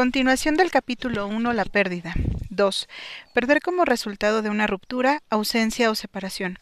Continuación 0.00 0.56
del 0.56 0.70
capítulo 0.70 1.26
1, 1.26 1.52
la 1.52 1.66
pérdida. 1.66 2.14
2. 2.60 2.88
Perder 3.32 3.62
como 3.62 3.86
resultado 3.86 4.42
de 4.42 4.50
una 4.50 4.66
ruptura, 4.66 5.22
ausencia 5.30 5.90
o 5.90 5.94
separación. 5.94 6.58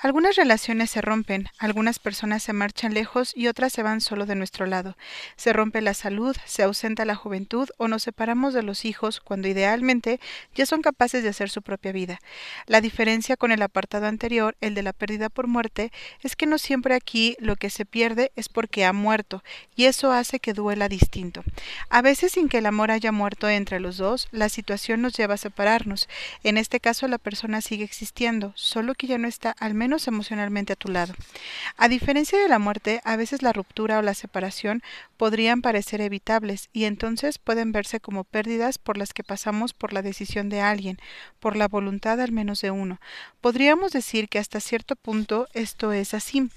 Algunas 0.00 0.34
relaciones 0.34 0.90
se 0.90 1.00
rompen, 1.00 1.48
algunas 1.58 2.00
personas 2.00 2.42
se 2.42 2.52
marchan 2.52 2.94
lejos 2.94 3.32
y 3.36 3.46
otras 3.46 3.72
se 3.72 3.84
van 3.84 4.00
solo 4.00 4.26
de 4.26 4.34
nuestro 4.34 4.66
lado. 4.66 4.96
Se 5.36 5.52
rompe 5.52 5.80
la 5.82 5.94
salud, 5.94 6.36
se 6.44 6.64
ausenta 6.64 7.04
la 7.04 7.14
juventud 7.14 7.68
o 7.78 7.86
nos 7.86 8.02
separamos 8.02 8.54
de 8.54 8.64
los 8.64 8.84
hijos 8.84 9.20
cuando 9.20 9.46
idealmente 9.46 10.18
ya 10.54 10.66
son 10.66 10.82
capaces 10.82 11.22
de 11.22 11.28
hacer 11.28 11.48
su 11.48 11.62
propia 11.62 11.92
vida. 11.92 12.18
La 12.66 12.80
diferencia 12.80 13.36
con 13.36 13.52
el 13.52 13.62
apartado 13.62 14.06
anterior, 14.06 14.56
el 14.60 14.74
de 14.74 14.82
la 14.82 14.92
pérdida 14.92 15.28
por 15.28 15.46
muerte, 15.46 15.92
es 16.22 16.34
que 16.34 16.46
no 16.46 16.58
siempre 16.58 16.96
aquí 16.96 17.36
lo 17.38 17.54
que 17.54 17.70
se 17.70 17.84
pierde 17.84 18.32
es 18.34 18.48
porque 18.48 18.84
ha 18.84 18.92
muerto 18.92 19.44
y 19.76 19.84
eso 19.84 20.10
hace 20.10 20.40
que 20.40 20.54
duela 20.54 20.88
distinto. 20.88 21.44
A 21.88 22.02
veces 22.02 22.32
sin 22.32 22.48
que 22.48 22.58
el 22.58 22.66
amor 22.66 22.90
haya 22.90 23.12
muerto 23.12 23.48
entre 23.48 23.78
los 23.78 23.96
dos, 23.96 24.26
la 24.32 24.48
situación 24.48 25.02
nos 25.02 25.14
lleva 25.14 25.35
separarnos. 25.36 26.08
En 26.42 26.58
este 26.58 26.80
caso 26.80 27.08
la 27.08 27.18
persona 27.18 27.60
sigue 27.60 27.84
existiendo, 27.84 28.52
solo 28.54 28.94
que 28.94 29.06
ya 29.06 29.18
no 29.18 29.28
está 29.28 29.54
al 29.58 29.74
menos 29.74 30.08
emocionalmente 30.08 30.72
a 30.72 30.76
tu 30.76 30.88
lado. 30.88 31.14
A 31.76 31.88
diferencia 31.88 32.38
de 32.38 32.48
la 32.48 32.58
muerte, 32.58 33.00
a 33.04 33.16
veces 33.16 33.42
la 33.42 33.52
ruptura 33.52 33.98
o 33.98 34.02
la 34.02 34.14
separación 34.14 34.82
podrían 35.16 35.62
parecer 35.62 36.00
evitables 36.00 36.68
y 36.72 36.84
entonces 36.84 37.38
pueden 37.38 37.72
verse 37.72 38.00
como 38.00 38.24
pérdidas 38.24 38.78
por 38.78 38.96
las 38.96 39.12
que 39.12 39.24
pasamos 39.24 39.72
por 39.72 39.92
la 39.92 40.02
decisión 40.02 40.48
de 40.48 40.60
alguien, 40.60 40.98
por 41.40 41.56
la 41.56 41.68
voluntad 41.68 42.20
al 42.20 42.32
menos 42.32 42.60
de 42.60 42.70
uno. 42.70 43.00
Podríamos 43.40 43.92
decir 43.92 44.28
que 44.28 44.38
hasta 44.38 44.60
cierto 44.60 44.96
punto 44.96 45.48
esto 45.54 45.92
es 45.92 46.14
así, 46.14 46.50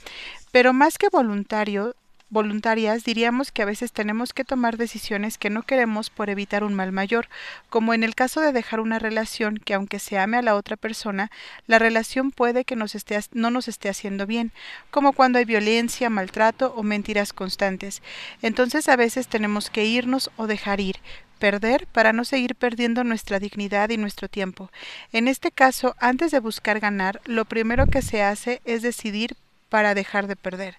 pero 0.51 0.73
más 0.73 0.97
que 0.97 1.09
voluntario, 1.09 1.95
voluntarias, 2.29 3.03
diríamos 3.03 3.51
que 3.51 3.61
a 3.61 3.65
veces 3.65 3.91
tenemos 3.91 4.33
que 4.33 4.43
tomar 4.43 4.77
decisiones 4.77 5.37
que 5.37 5.49
no 5.49 5.63
queremos 5.63 6.09
por 6.09 6.29
evitar 6.29 6.63
un 6.63 6.73
mal 6.73 6.91
mayor, 6.91 7.27
como 7.69 7.93
en 7.93 8.03
el 8.03 8.15
caso 8.15 8.41
de 8.41 8.51
dejar 8.51 8.79
una 8.79 8.99
relación 8.99 9.57
que 9.57 9.73
aunque 9.73 9.99
se 9.99 10.17
ame 10.17 10.37
a 10.37 10.41
la 10.41 10.55
otra 10.55 10.77
persona, 10.77 11.31
la 11.67 11.79
relación 11.79 12.31
puede 12.31 12.65
que 12.65 12.75
nos 12.75 12.95
esté, 12.95 13.19
no 13.33 13.49
nos 13.49 13.67
esté 13.67 13.89
haciendo 13.89 14.25
bien, 14.25 14.51
como 14.91 15.13
cuando 15.13 15.39
hay 15.39 15.45
violencia, 15.45 16.09
maltrato 16.09 16.73
o 16.75 16.83
mentiras 16.83 17.33
constantes. 17.33 18.01
Entonces 18.41 18.87
a 18.89 18.95
veces 18.95 19.27
tenemos 19.27 19.69
que 19.69 19.85
irnos 19.85 20.29
o 20.37 20.47
dejar 20.47 20.79
ir, 20.79 20.97
perder 21.39 21.87
para 21.87 22.13
no 22.13 22.25
seguir 22.25 22.53
perdiendo 22.55 23.03
nuestra 23.03 23.39
dignidad 23.39 23.89
y 23.89 23.97
nuestro 23.97 24.27
tiempo. 24.27 24.69
En 25.11 25.27
este 25.27 25.51
caso, 25.51 25.95
antes 25.99 26.31
de 26.31 26.39
buscar 26.39 26.79
ganar, 26.79 27.21
lo 27.25 27.45
primero 27.45 27.87
que 27.87 28.01
se 28.01 28.21
hace 28.21 28.61
es 28.65 28.83
decidir 28.83 29.35
para 29.69 29.93
dejar 29.93 30.27
de 30.27 30.35
perder. 30.35 30.77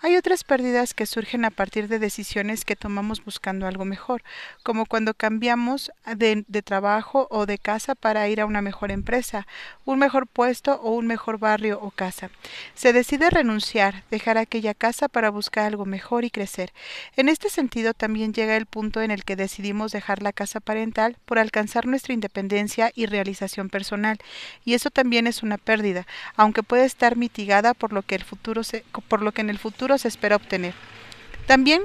Hay 0.00 0.16
otras 0.16 0.42
pérdidas 0.42 0.94
que 0.94 1.06
surgen 1.06 1.44
a 1.44 1.50
partir 1.50 1.86
de 1.86 2.00
decisiones 2.00 2.64
que 2.64 2.74
tomamos 2.74 3.24
buscando 3.24 3.68
algo 3.68 3.84
mejor, 3.84 4.24
como 4.64 4.84
cuando 4.84 5.14
cambiamos 5.14 5.92
de, 6.04 6.44
trabajo 6.64 7.28
o 7.30 7.46
de 7.46 7.58
casa 7.58 7.94
para 7.94 8.28
ir 8.28 8.40
a 8.40 8.46
una 8.46 8.62
mejor 8.62 8.90
empresa, 8.90 9.46
un 9.84 10.00
mejor 10.00 10.26
puesto 10.26 10.80
o 10.82 10.90
un 10.90 11.06
mejor 11.06 11.38
barrio 11.38 11.78
o 11.80 11.92
casa. 11.92 12.30
Se 12.74 12.92
decide 12.92 13.30
renunciar, 13.30 14.02
dejar 14.10 14.38
aquella 14.38 14.74
casa 14.74 15.08
para 15.08 15.30
buscar 15.30 15.66
algo 15.66 15.84
mejor 15.84 16.24
y 16.24 16.30
crecer. 16.30 16.72
En 17.16 17.28
este 17.28 17.48
sentido 17.48 17.94
también 17.94 18.32
llega 18.32 18.56
el 18.56 18.66
punto 18.66 19.02
en 19.02 19.10
el 19.12 19.24
que 19.24 19.36
decidimos 19.36 19.92
dejar 19.92 20.22
la 20.22 20.32
casa 20.32 20.58
parental 20.58 21.16
por 21.26 21.38
alcanzar 21.38 21.86
nuestra 21.86 22.14
independencia 22.14 22.90
y 22.94 23.06
realización 23.06 23.68
personal, 23.68 24.18
y 24.64 24.74
eso 24.74 24.90
también 24.90 25.26
es 25.26 25.42
una 25.42 25.58
pérdida, 25.58 26.06
aunque 26.36 26.62
puede 26.62 26.86
estar 26.86 27.16
mitigada 27.16 27.74
por 27.74 27.92
lo 27.92 28.02
que 28.02 28.21
futuro 28.24 28.64
se, 28.64 28.84
por 29.08 29.22
lo 29.22 29.32
que 29.32 29.40
en 29.40 29.50
el 29.50 29.58
futuro 29.58 29.98
se 29.98 30.08
espera 30.08 30.36
obtener. 30.36 30.74
También 31.46 31.82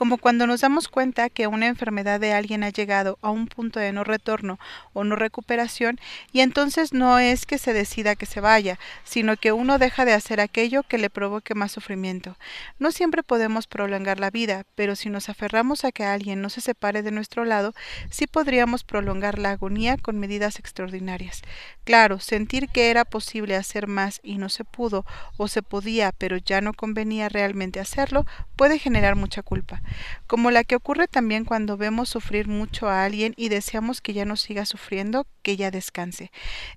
como 0.00 0.16
cuando 0.16 0.46
nos 0.46 0.62
damos 0.62 0.88
cuenta 0.88 1.28
que 1.28 1.46
una 1.46 1.66
enfermedad 1.66 2.20
de 2.20 2.32
alguien 2.32 2.64
ha 2.64 2.70
llegado 2.70 3.18
a 3.20 3.28
un 3.28 3.48
punto 3.48 3.80
de 3.80 3.92
no 3.92 4.02
retorno 4.02 4.58
o 4.94 5.04
no 5.04 5.14
recuperación 5.14 6.00
y 6.32 6.40
entonces 6.40 6.94
no 6.94 7.18
es 7.18 7.44
que 7.44 7.58
se 7.58 7.74
decida 7.74 8.16
que 8.16 8.24
se 8.24 8.40
vaya, 8.40 8.78
sino 9.04 9.36
que 9.36 9.52
uno 9.52 9.76
deja 9.76 10.06
de 10.06 10.14
hacer 10.14 10.40
aquello 10.40 10.84
que 10.84 10.96
le 10.96 11.10
provoque 11.10 11.54
más 11.54 11.72
sufrimiento. 11.72 12.38
No 12.78 12.92
siempre 12.92 13.22
podemos 13.22 13.66
prolongar 13.66 14.20
la 14.20 14.30
vida, 14.30 14.64
pero 14.74 14.96
si 14.96 15.10
nos 15.10 15.28
aferramos 15.28 15.84
a 15.84 15.92
que 15.92 16.04
alguien 16.04 16.40
no 16.40 16.48
se 16.48 16.62
separe 16.62 17.02
de 17.02 17.10
nuestro 17.10 17.44
lado, 17.44 17.74
sí 18.08 18.26
podríamos 18.26 18.84
prolongar 18.84 19.38
la 19.38 19.50
agonía 19.50 19.98
con 19.98 20.18
medidas 20.18 20.58
extraordinarias. 20.58 21.42
Claro, 21.84 22.20
sentir 22.20 22.70
que 22.70 22.88
era 22.88 23.04
posible 23.04 23.54
hacer 23.54 23.86
más 23.86 24.20
y 24.22 24.38
no 24.38 24.48
se 24.48 24.64
pudo, 24.64 25.04
o 25.36 25.46
se 25.46 25.60
podía, 25.60 26.10
pero 26.12 26.38
ya 26.38 26.62
no 26.62 26.72
convenía 26.72 27.28
realmente 27.28 27.80
hacerlo, 27.80 28.24
puede 28.56 28.78
generar 28.78 29.14
mucha 29.14 29.42
culpa 29.42 29.82
como 30.26 30.50
la 30.50 30.64
que 30.64 30.76
ocurre 30.76 31.08
también 31.08 31.44
cuando 31.44 31.76
vemos 31.76 32.08
sufrir 32.08 32.48
mucho 32.48 32.88
a 32.88 33.04
alguien 33.04 33.34
y 33.36 33.48
deseamos 33.48 34.00
que 34.00 34.12
ya 34.12 34.24
no 34.24 34.36
siga 34.36 34.66
sufriendo, 34.66 35.26
que 35.42 35.56
ya 35.56 35.70
descanse. 35.70 36.30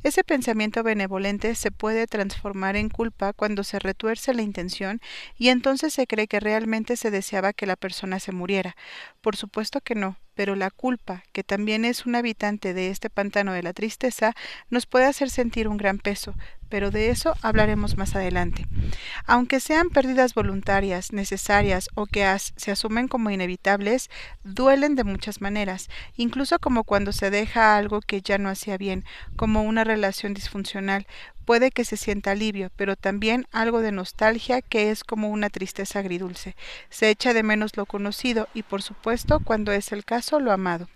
Ese 0.03 0.23
pensamiento 0.23 0.83
benevolente 0.83 1.55
se 1.55 1.71
puede 1.71 2.07
transformar 2.07 2.75
en 2.75 2.89
culpa 2.89 3.33
cuando 3.33 3.63
se 3.63 3.79
retuerce 3.79 4.33
la 4.33 4.41
intención 4.41 5.01
y 5.37 5.49
entonces 5.49 5.93
se 5.93 6.07
cree 6.07 6.27
que 6.27 6.39
realmente 6.39 6.97
se 6.97 7.11
deseaba 7.11 7.53
que 7.53 7.65
la 7.65 7.75
persona 7.75 8.19
se 8.19 8.31
muriera. 8.31 8.75
Por 9.21 9.35
supuesto 9.35 9.81
que 9.81 9.95
no, 9.95 10.17
pero 10.35 10.55
la 10.55 10.71
culpa, 10.71 11.23
que 11.31 11.43
también 11.43 11.85
es 11.85 12.05
un 12.05 12.15
habitante 12.15 12.73
de 12.73 12.89
este 12.89 13.09
pantano 13.09 13.53
de 13.53 13.63
la 13.63 13.73
tristeza, 13.73 14.33
nos 14.69 14.85
puede 14.85 15.05
hacer 15.05 15.29
sentir 15.29 15.67
un 15.67 15.77
gran 15.77 15.99
peso, 15.99 16.33
pero 16.73 16.89
de 16.89 17.11
eso 17.11 17.35
hablaremos 17.43 17.97
más 17.97 18.15
adelante. 18.15 18.65
Aunque 19.27 19.59
sean 19.59 19.91
pérdidas 19.91 20.33
voluntarias, 20.33 21.13
necesarias 21.13 21.87
o 21.93 22.07
que 22.07 22.25
se 22.55 22.71
asumen 22.71 23.07
como 23.07 23.29
inevitables, 23.29 24.09
duelen 24.43 24.95
de 24.95 25.03
muchas 25.03 25.39
maneras, 25.39 25.87
incluso 26.17 26.57
como 26.57 26.83
cuando 26.83 27.11
se 27.11 27.29
deja 27.29 27.77
algo 27.77 28.01
que 28.01 28.23
ya 28.23 28.39
no 28.39 28.49
hacía 28.49 28.79
bien, 28.79 29.05
como 29.35 29.61
una 29.61 29.83
relación 29.83 30.33
disfuncional, 30.33 31.05
puede 31.45 31.69
que 31.69 31.85
se 31.85 31.95
sienta 31.95 32.31
alivio, 32.31 32.71
pero 32.75 32.95
también 32.95 33.45
algo 33.51 33.81
de 33.81 33.91
nostalgia 33.91 34.63
que 34.63 34.89
es 34.89 35.03
como 35.03 35.29
una 35.29 35.51
tristeza 35.51 35.99
agridulce. 35.99 36.55
Se 36.89 37.11
echa 37.11 37.35
de 37.35 37.43
menos 37.43 37.77
lo 37.77 37.85
conocido 37.85 38.47
y 38.55 38.63
por 38.63 38.81
supuesto, 38.81 39.41
cuando 39.41 39.71
es 39.73 39.91
el 39.91 40.05
caso, 40.05 40.39
lo 40.39 40.51
amado. 40.51 40.87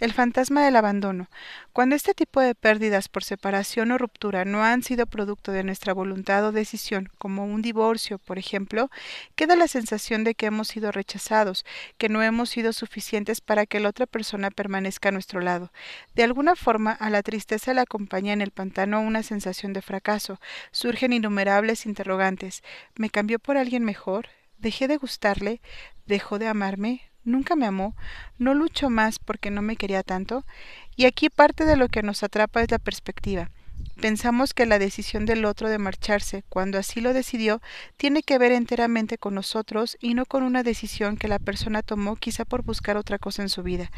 El 0.00 0.12
fantasma 0.12 0.64
del 0.64 0.76
abandono. 0.76 1.28
Cuando 1.72 1.94
este 1.94 2.12
tipo 2.12 2.40
de 2.40 2.54
pérdidas 2.54 3.08
por 3.08 3.22
separación 3.22 3.92
o 3.92 3.98
ruptura 3.98 4.44
no 4.44 4.64
han 4.64 4.82
sido 4.82 5.06
producto 5.06 5.52
de 5.52 5.62
nuestra 5.62 5.94
voluntad 5.94 6.44
o 6.44 6.52
decisión, 6.52 7.08
como 7.18 7.44
un 7.46 7.62
divorcio, 7.62 8.18
por 8.18 8.38
ejemplo, 8.38 8.90
queda 9.36 9.54
la 9.54 9.68
sensación 9.68 10.24
de 10.24 10.34
que 10.34 10.46
hemos 10.46 10.68
sido 10.68 10.90
rechazados, 10.90 11.64
que 11.98 12.08
no 12.08 12.22
hemos 12.22 12.50
sido 12.50 12.72
suficientes 12.72 13.40
para 13.40 13.64
que 13.64 13.78
la 13.78 13.90
otra 13.90 14.06
persona 14.06 14.50
permanezca 14.50 15.10
a 15.10 15.12
nuestro 15.12 15.40
lado. 15.40 15.72
De 16.14 16.24
alguna 16.24 16.56
forma, 16.56 16.92
a 16.92 17.08
la 17.10 17.22
tristeza 17.22 17.72
le 17.72 17.80
acompaña 17.80 18.32
en 18.32 18.40
el 18.40 18.50
pantano 18.50 19.00
una 19.00 19.22
sensación 19.22 19.72
de 19.72 19.82
fracaso. 19.82 20.40
Surgen 20.72 21.12
innumerables 21.12 21.86
interrogantes. 21.86 22.62
¿Me 22.96 23.10
cambió 23.10 23.38
por 23.38 23.56
alguien 23.56 23.84
mejor? 23.84 24.28
¿Dejé 24.58 24.88
de 24.88 24.96
gustarle? 24.96 25.60
¿Dejó 26.06 26.38
de 26.38 26.48
amarme? 26.48 27.11
Nunca 27.24 27.56
me 27.56 27.66
amó, 27.66 27.94
no 28.38 28.54
luchó 28.54 28.90
más 28.90 29.18
porque 29.18 29.50
no 29.50 29.62
me 29.62 29.76
quería 29.76 30.02
tanto, 30.02 30.44
y 30.96 31.06
aquí 31.06 31.30
parte 31.30 31.64
de 31.64 31.76
lo 31.76 31.88
que 31.88 32.02
nos 32.02 32.22
atrapa 32.22 32.62
es 32.62 32.70
la 32.70 32.78
perspectiva. 32.78 33.50
Pensamos 34.00 34.54
que 34.54 34.66
la 34.66 34.78
decisión 34.78 35.26
del 35.26 35.44
otro 35.44 35.68
de 35.68 35.78
marcharse, 35.78 36.42
cuando 36.48 36.78
así 36.78 37.00
lo 37.00 37.12
decidió, 37.12 37.60
tiene 37.96 38.22
que 38.22 38.38
ver 38.38 38.50
enteramente 38.50 39.18
con 39.18 39.34
nosotros 39.34 39.96
y 40.00 40.14
no 40.14 40.26
con 40.26 40.42
una 40.42 40.62
decisión 40.62 41.16
que 41.16 41.28
la 41.28 41.38
persona 41.38 41.82
tomó 41.82 42.16
quizá 42.16 42.44
por 42.44 42.62
buscar 42.62 42.96
otra 42.96 43.18
cosa 43.18 43.42
en 43.42 43.48
su 43.48 43.62
vida. 43.62 43.90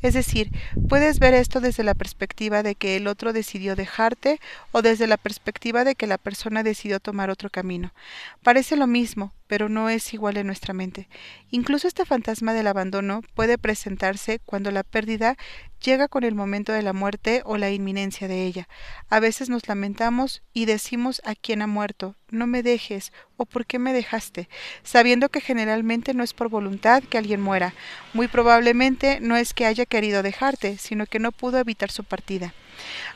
Es 0.00 0.14
decir, 0.14 0.50
puedes 0.88 1.18
ver 1.18 1.34
esto 1.34 1.60
desde 1.60 1.84
la 1.84 1.94
perspectiva 1.94 2.62
de 2.62 2.74
que 2.74 2.96
el 2.96 3.06
otro 3.06 3.32
decidió 3.32 3.76
dejarte 3.76 4.40
o 4.72 4.82
desde 4.82 5.06
la 5.06 5.16
perspectiva 5.16 5.84
de 5.84 5.94
que 5.94 6.06
la 6.06 6.18
persona 6.18 6.62
decidió 6.62 6.98
tomar 6.98 7.30
otro 7.30 7.50
camino. 7.50 7.92
Parece 8.42 8.74
lo 8.76 8.86
mismo, 8.86 9.32
pero 9.52 9.68
no 9.68 9.90
es 9.90 10.14
igual 10.14 10.38
en 10.38 10.46
nuestra 10.46 10.72
mente. 10.72 11.10
Incluso 11.50 11.86
este 11.86 12.06
fantasma 12.06 12.54
del 12.54 12.66
abandono 12.66 13.20
puede 13.34 13.58
presentarse 13.58 14.38
cuando 14.38 14.70
la 14.70 14.82
pérdida 14.82 15.36
llega 15.84 16.08
con 16.08 16.24
el 16.24 16.34
momento 16.34 16.72
de 16.72 16.80
la 16.80 16.94
muerte 16.94 17.42
o 17.44 17.58
la 17.58 17.70
inminencia 17.70 18.28
de 18.28 18.46
ella. 18.46 18.66
A 19.10 19.20
veces 19.20 19.50
nos 19.50 19.68
lamentamos 19.68 20.42
y 20.54 20.64
decimos 20.64 21.20
a 21.26 21.34
quien 21.34 21.60
ha 21.60 21.66
muerto, 21.66 22.16
no 22.30 22.46
me 22.46 22.62
dejes 22.62 23.12
o 23.36 23.44
por 23.44 23.66
qué 23.66 23.78
me 23.78 23.92
dejaste, 23.92 24.48
sabiendo 24.84 25.28
que 25.28 25.42
generalmente 25.42 26.14
no 26.14 26.24
es 26.24 26.32
por 26.32 26.48
voluntad 26.48 27.02
que 27.02 27.18
alguien 27.18 27.42
muera. 27.42 27.74
Muy 28.14 28.28
probablemente 28.28 29.20
no 29.20 29.36
es 29.36 29.52
que 29.52 29.66
haya 29.66 29.84
querido 29.84 30.22
dejarte, 30.22 30.78
sino 30.78 31.04
que 31.04 31.18
no 31.18 31.30
pudo 31.30 31.58
evitar 31.58 31.90
su 31.90 32.04
partida. 32.04 32.54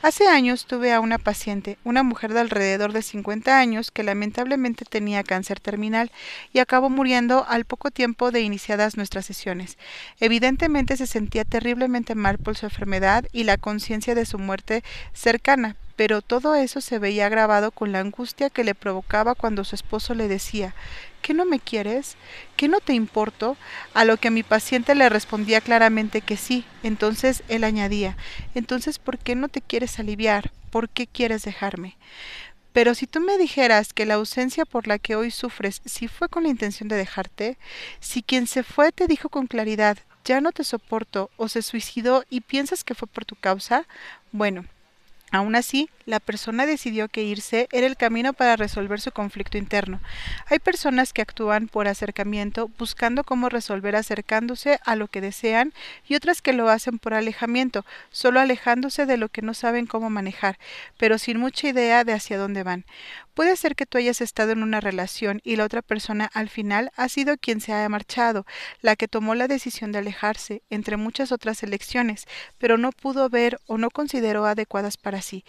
Hace 0.02 0.28
años 0.28 0.66
tuve 0.66 0.92
a 0.92 1.00
una 1.00 1.18
paciente, 1.18 1.78
una 1.84 2.02
mujer 2.02 2.32
de 2.32 2.40
alrededor 2.40 2.92
de 2.92 3.02
50 3.02 3.58
años 3.58 3.90
que 3.90 4.02
lamentablemente 4.02 4.84
tenía 4.84 5.24
cáncer 5.24 5.58
terminal 5.60 6.10
y 6.52 6.58
acabó 6.58 6.90
muriendo 6.90 7.46
al 7.48 7.64
poco 7.64 7.90
tiempo 7.90 8.30
de 8.30 8.40
iniciadas 8.40 8.96
nuestras 8.96 9.26
sesiones. 9.26 9.78
Evidentemente 10.20 10.96
se 10.96 11.06
sentía 11.06 11.44
terriblemente 11.44 12.14
mal 12.14 12.38
por 12.38 12.56
su 12.56 12.66
enfermedad 12.66 13.24
y 13.32 13.44
la 13.44 13.56
conciencia 13.56 14.14
de 14.14 14.26
su 14.26 14.38
muerte 14.38 14.84
cercana, 15.12 15.76
pero 15.96 16.20
todo 16.20 16.54
eso 16.54 16.80
se 16.80 16.98
veía 16.98 17.26
agravado 17.26 17.70
con 17.70 17.90
la 17.90 18.00
angustia 18.00 18.50
que 18.50 18.64
le 18.64 18.74
provocaba 18.74 19.34
cuando 19.34 19.64
su 19.64 19.74
esposo 19.74 20.14
le 20.14 20.28
decía 20.28 20.74
¿qué 21.26 21.34
no 21.34 21.44
me 21.44 21.58
quieres? 21.58 22.16
¿Qué 22.54 22.68
no 22.68 22.78
te 22.78 22.92
importo? 22.92 23.56
A 23.94 24.04
lo 24.04 24.16
que 24.16 24.30
mi 24.30 24.44
paciente 24.44 24.94
le 24.94 25.08
respondía 25.08 25.60
claramente 25.60 26.20
que 26.20 26.36
sí. 26.36 26.64
Entonces 26.84 27.42
él 27.48 27.64
añadía, 27.64 28.16
entonces 28.54 29.00
¿por 29.00 29.18
qué 29.18 29.34
no 29.34 29.48
te 29.48 29.60
quieres 29.60 29.98
aliviar? 29.98 30.52
¿Por 30.70 30.88
qué 30.88 31.08
quieres 31.08 31.42
dejarme? 31.42 31.96
Pero 32.72 32.94
si 32.94 33.08
tú 33.08 33.18
me 33.18 33.38
dijeras 33.38 33.92
que 33.92 34.06
la 34.06 34.14
ausencia 34.14 34.64
por 34.64 34.86
la 34.86 35.00
que 35.00 35.16
hoy 35.16 35.32
sufres 35.32 35.82
si 35.84 36.06
fue 36.06 36.28
con 36.28 36.44
la 36.44 36.48
intención 36.48 36.88
de 36.88 36.94
dejarte, 36.94 37.58
si 37.98 38.22
quien 38.22 38.46
se 38.46 38.62
fue 38.62 38.92
te 38.92 39.08
dijo 39.08 39.28
con 39.28 39.48
claridad, 39.48 39.98
ya 40.24 40.40
no 40.40 40.52
te 40.52 40.62
soporto, 40.62 41.30
o 41.36 41.48
se 41.48 41.62
suicidó 41.62 42.24
y 42.30 42.42
piensas 42.42 42.84
que 42.84 42.94
fue 42.94 43.08
por 43.08 43.24
tu 43.24 43.34
causa, 43.34 43.88
bueno, 44.30 44.64
Aún 45.36 45.54
así, 45.54 45.90
la 46.06 46.18
persona 46.18 46.64
decidió 46.64 47.08
que 47.08 47.22
irse 47.22 47.68
era 47.70 47.86
el 47.86 47.98
camino 47.98 48.32
para 48.32 48.56
resolver 48.56 49.02
su 49.02 49.12
conflicto 49.12 49.58
interno. 49.58 50.00
Hay 50.46 50.60
personas 50.60 51.12
que 51.12 51.20
actúan 51.20 51.68
por 51.68 51.88
acercamiento, 51.88 52.70
buscando 52.78 53.22
cómo 53.22 53.50
resolver 53.50 53.96
acercándose 53.96 54.80
a 54.86 54.96
lo 54.96 55.08
que 55.08 55.20
desean, 55.20 55.74
y 56.08 56.14
otras 56.14 56.40
que 56.40 56.54
lo 56.54 56.70
hacen 56.70 56.98
por 56.98 57.12
alejamiento, 57.12 57.84
solo 58.10 58.40
alejándose 58.40 59.04
de 59.04 59.18
lo 59.18 59.28
que 59.28 59.42
no 59.42 59.52
saben 59.52 59.84
cómo 59.84 60.08
manejar, 60.08 60.58
pero 60.96 61.18
sin 61.18 61.38
mucha 61.38 61.68
idea 61.68 62.02
de 62.02 62.14
hacia 62.14 62.38
dónde 62.38 62.62
van. 62.62 62.86
Puede 63.36 63.54
ser 63.56 63.76
que 63.76 63.84
tú 63.84 63.98
hayas 63.98 64.22
estado 64.22 64.52
en 64.52 64.62
una 64.62 64.80
relación 64.80 65.42
y 65.44 65.56
la 65.56 65.64
otra 65.64 65.82
persona 65.82 66.24
al 66.32 66.48
final 66.48 66.90
ha 66.96 67.06
sido 67.10 67.36
quien 67.36 67.60
se 67.60 67.74
ha 67.74 67.86
marchado, 67.86 68.46
la 68.80 68.96
que 68.96 69.08
tomó 69.08 69.34
la 69.34 69.46
decisión 69.46 69.92
de 69.92 69.98
alejarse, 69.98 70.62
entre 70.70 70.96
muchas 70.96 71.32
otras 71.32 71.62
elecciones, 71.62 72.24
pero 72.56 72.78
no 72.78 72.92
pudo 72.92 73.28
ver 73.28 73.58
o 73.66 73.76
no 73.76 73.90
consideró 73.90 74.46
adecuadas 74.46 74.96
para 74.96 75.20
sí. 75.20 75.44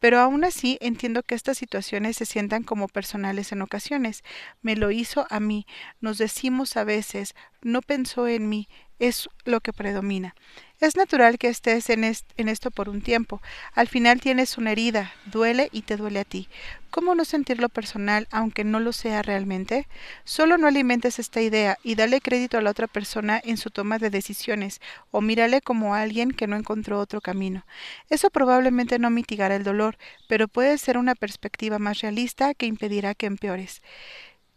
Pero 0.00 0.20
aún 0.20 0.44
así 0.44 0.76
entiendo 0.82 1.22
que 1.22 1.34
estas 1.34 1.56
situaciones 1.56 2.18
se 2.18 2.26
sientan 2.26 2.62
como 2.62 2.88
personales 2.88 3.52
en 3.52 3.62
ocasiones. 3.62 4.22
Me 4.60 4.76
lo 4.76 4.90
hizo 4.90 5.26
a 5.30 5.40
mí, 5.40 5.66
nos 5.98 6.18
decimos 6.18 6.76
a 6.76 6.84
veces, 6.84 7.34
no 7.62 7.80
pensó 7.80 8.28
en 8.28 8.50
mí, 8.50 8.68
es 8.98 9.30
lo 9.46 9.62
que 9.62 9.72
predomina. 9.72 10.34
Es 10.80 10.96
natural 10.96 11.36
que 11.36 11.48
estés 11.48 11.90
en, 11.90 12.04
esto 12.04 12.70
por 12.70 12.88
un 12.88 13.02
tiempo. 13.02 13.42
Al 13.74 13.86
final 13.86 14.18
tienes 14.18 14.56
una 14.56 14.72
herida, 14.72 15.12
duele 15.26 15.68
y 15.72 15.82
te 15.82 15.98
duele 15.98 16.20
a 16.20 16.24
ti. 16.24 16.48
¿Cómo 16.88 17.14
no 17.14 17.26
sentirlo 17.26 17.68
personal 17.68 18.26
aunque 18.30 18.64
no 18.64 18.80
lo 18.80 18.94
sea 18.94 19.20
realmente? 19.20 19.86
Solo 20.24 20.56
no 20.56 20.66
alimentes 20.66 21.18
esta 21.18 21.42
idea 21.42 21.76
y 21.82 21.96
dale 21.96 22.22
crédito 22.22 22.56
a 22.56 22.62
la 22.62 22.70
otra 22.70 22.86
persona 22.86 23.38
en 23.44 23.58
su 23.58 23.68
toma 23.68 23.98
de 23.98 24.08
decisiones 24.08 24.80
o 25.10 25.20
mírale 25.20 25.60
como 25.60 25.94
alguien 25.94 26.30
que 26.30 26.46
no 26.46 26.56
encontró 26.56 26.98
otro 26.98 27.20
camino. 27.20 27.66
Eso 28.08 28.30
probablemente 28.30 28.98
no 28.98 29.10
mitigará 29.10 29.56
el 29.56 29.64
dolor, 29.64 29.98
pero 30.28 30.48
puede 30.48 30.78
ser 30.78 30.96
una 30.96 31.14
perspectiva 31.14 31.78
más 31.78 32.00
realista 32.00 32.54
que 32.54 32.64
impedirá 32.64 33.14
que 33.14 33.26
empeores. 33.26 33.82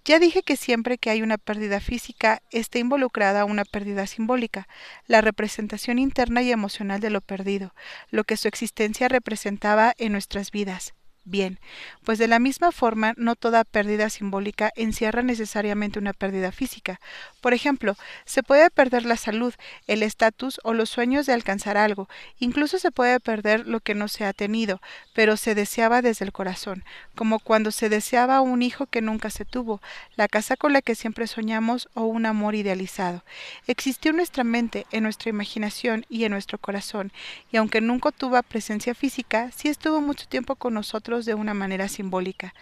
Ya 0.05 0.19
dije 0.19 0.43
que 0.43 0.57
siempre 0.57 0.97
que 0.97 1.09
hay 1.09 1.21
una 1.21 1.37
pérdida 1.37 1.79
física 1.79 2.41
está 2.51 2.77
involucrada 2.77 3.45
una 3.45 3.63
pérdida 3.63 4.05
simbólica, 4.05 4.67
la 5.07 5.21
representación 5.21 5.97
interna 5.97 6.41
y 6.41 6.51
emocional 6.51 6.99
de 6.99 7.09
lo 7.09 7.21
perdido, 7.21 7.73
lo 8.09 8.25
que 8.25 8.35
su 8.35 8.49
existencia 8.49 9.07
representaba 9.07 9.93
en 9.97 10.11
nuestras 10.11 10.51
vidas. 10.51 10.93
Bien, 11.25 11.57
pues 12.03 12.19
de 12.19 12.27
la 12.27 12.37
misma 12.37 12.73
forma 12.73 13.13
no 13.15 13.37
toda 13.37 13.63
pérdida 13.63 14.09
simbólica 14.09 14.73
encierra 14.75 15.21
necesariamente 15.21 15.97
una 15.97 16.11
pérdida 16.11 16.51
física. 16.51 16.99
Por 17.39 17.53
ejemplo, 17.53 17.95
se 18.25 18.43
puede 18.43 18.69
perder 18.69 19.05
la 19.05 19.15
salud, 19.15 19.53
el 19.87 20.03
estatus 20.03 20.59
o 20.65 20.73
los 20.73 20.89
sueños 20.89 21.25
de 21.25 21.31
alcanzar 21.31 21.77
algo, 21.77 22.09
incluso 22.39 22.77
se 22.77 22.91
puede 22.91 23.21
perder 23.21 23.65
lo 23.67 23.79
que 23.79 23.95
no 23.95 24.09
se 24.09 24.25
ha 24.25 24.33
tenido, 24.33 24.81
pero 25.13 25.37
se 25.37 25.55
deseaba 25.55 26.01
desde 26.01 26.25
el 26.25 26.33
corazón, 26.33 26.83
como 27.15 27.39
cuando 27.39 27.71
se 27.71 27.87
deseaba 27.87 28.41
un 28.41 28.61
hijo 28.61 28.87
que 28.87 29.01
nunca 29.01 29.29
se 29.29 29.45
tuvo, 29.45 29.81
la 30.17 30.27
casa 30.27 30.57
con 30.57 30.73
la 30.73 30.81
que 30.81 30.93
siempre 30.93 31.27
soñamos 31.27 31.87
o 31.93 32.03
un 32.03 32.25
amor 32.25 32.53
idealizado. 32.53 33.23
Existió 33.65 34.11
en 34.11 34.17
nuestra 34.17 34.43
mente, 34.43 34.87
en 34.91 35.03
nuestra 35.03 35.29
imaginación 35.29 36.05
y 36.09 36.25
en 36.25 36.33
nuestro 36.33 36.57
corazón, 36.57 37.13
y 37.49 37.55
aunque 37.55 37.79
nunca 37.79 38.11
tuvo 38.11 38.43
presencia 38.43 38.93
física, 38.93 39.51
sí 39.55 39.69
estuvo 39.69 40.01
mucho 40.01 40.27
tiempo 40.27 40.57
con 40.57 40.73
nosotros 40.73 41.12
de 41.21 41.35
una 41.35 41.53
manera 41.53 41.87
simbólica. 41.87 42.53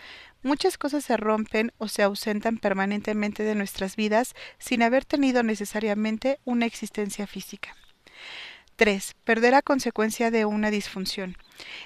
Muchas 0.43 0.77
cosas 0.77 1.05
se 1.05 1.17
rompen 1.17 1.71
o 1.77 1.87
se 1.87 2.03
ausentan 2.03 2.57
permanentemente 2.57 3.43
de 3.43 3.55
nuestras 3.55 3.95
vidas 3.95 4.33
sin 4.57 4.83
haber 4.83 5.05
tenido 5.05 5.43
necesariamente 5.43 6.39
una 6.45 6.65
existencia 6.65 7.27
física. 7.27 7.75
3. 8.75 9.15
Perder 9.23 9.55
a 9.55 9.61
consecuencia 9.61 10.31
de 10.31 10.45
una 10.45 10.71
disfunción. 10.71 11.37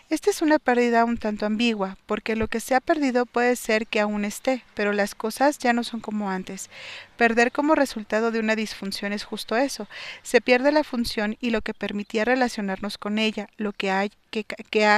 Esta 0.09 0.29
es 0.29 0.41
una 0.41 0.59
pérdida 0.59 1.05
un 1.05 1.17
tanto 1.17 1.45
ambigua, 1.45 1.97
porque 2.05 2.35
lo 2.35 2.47
que 2.47 2.59
se 2.59 2.75
ha 2.75 2.81
perdido 2.81 3.25
puede 3.25 3.55
ser 3.55 3.87
que 3.87 3.99
aún 3.99 4.25
esté, 4.25 4.63
pero 4.73 4.93
las 4.93 5.15
cosas 5.15 5.57
ya 5.57 5.73
no 5.73 5.83
son 5.83 5.99
como 5.99 6.29
antes. 6.29 6.69
Perder 7.17 7.51
como 7.51 7.75
resultado 7.75 8.31
de 8.31 8.39
una 8.39 8.55
disfunción 8.55 9.13
es 9.13 9.23
justo 9.23 9.55
eso. 9.55 9.87
Se 10.21 10.41
pierde 10.41 10.71
la 10.71 10.83
función 10.83 11.37
y 11.39 11.49
lo 11.49 11.61
que 11.61 11.73
permitía 11.73 12.25
relacionarnos 12.25 12.97
con 12.97 13.19
ella, 13.19 13.47
lo 13.57 13.71
que, 13.71 13.89
ha, 13.89 14.07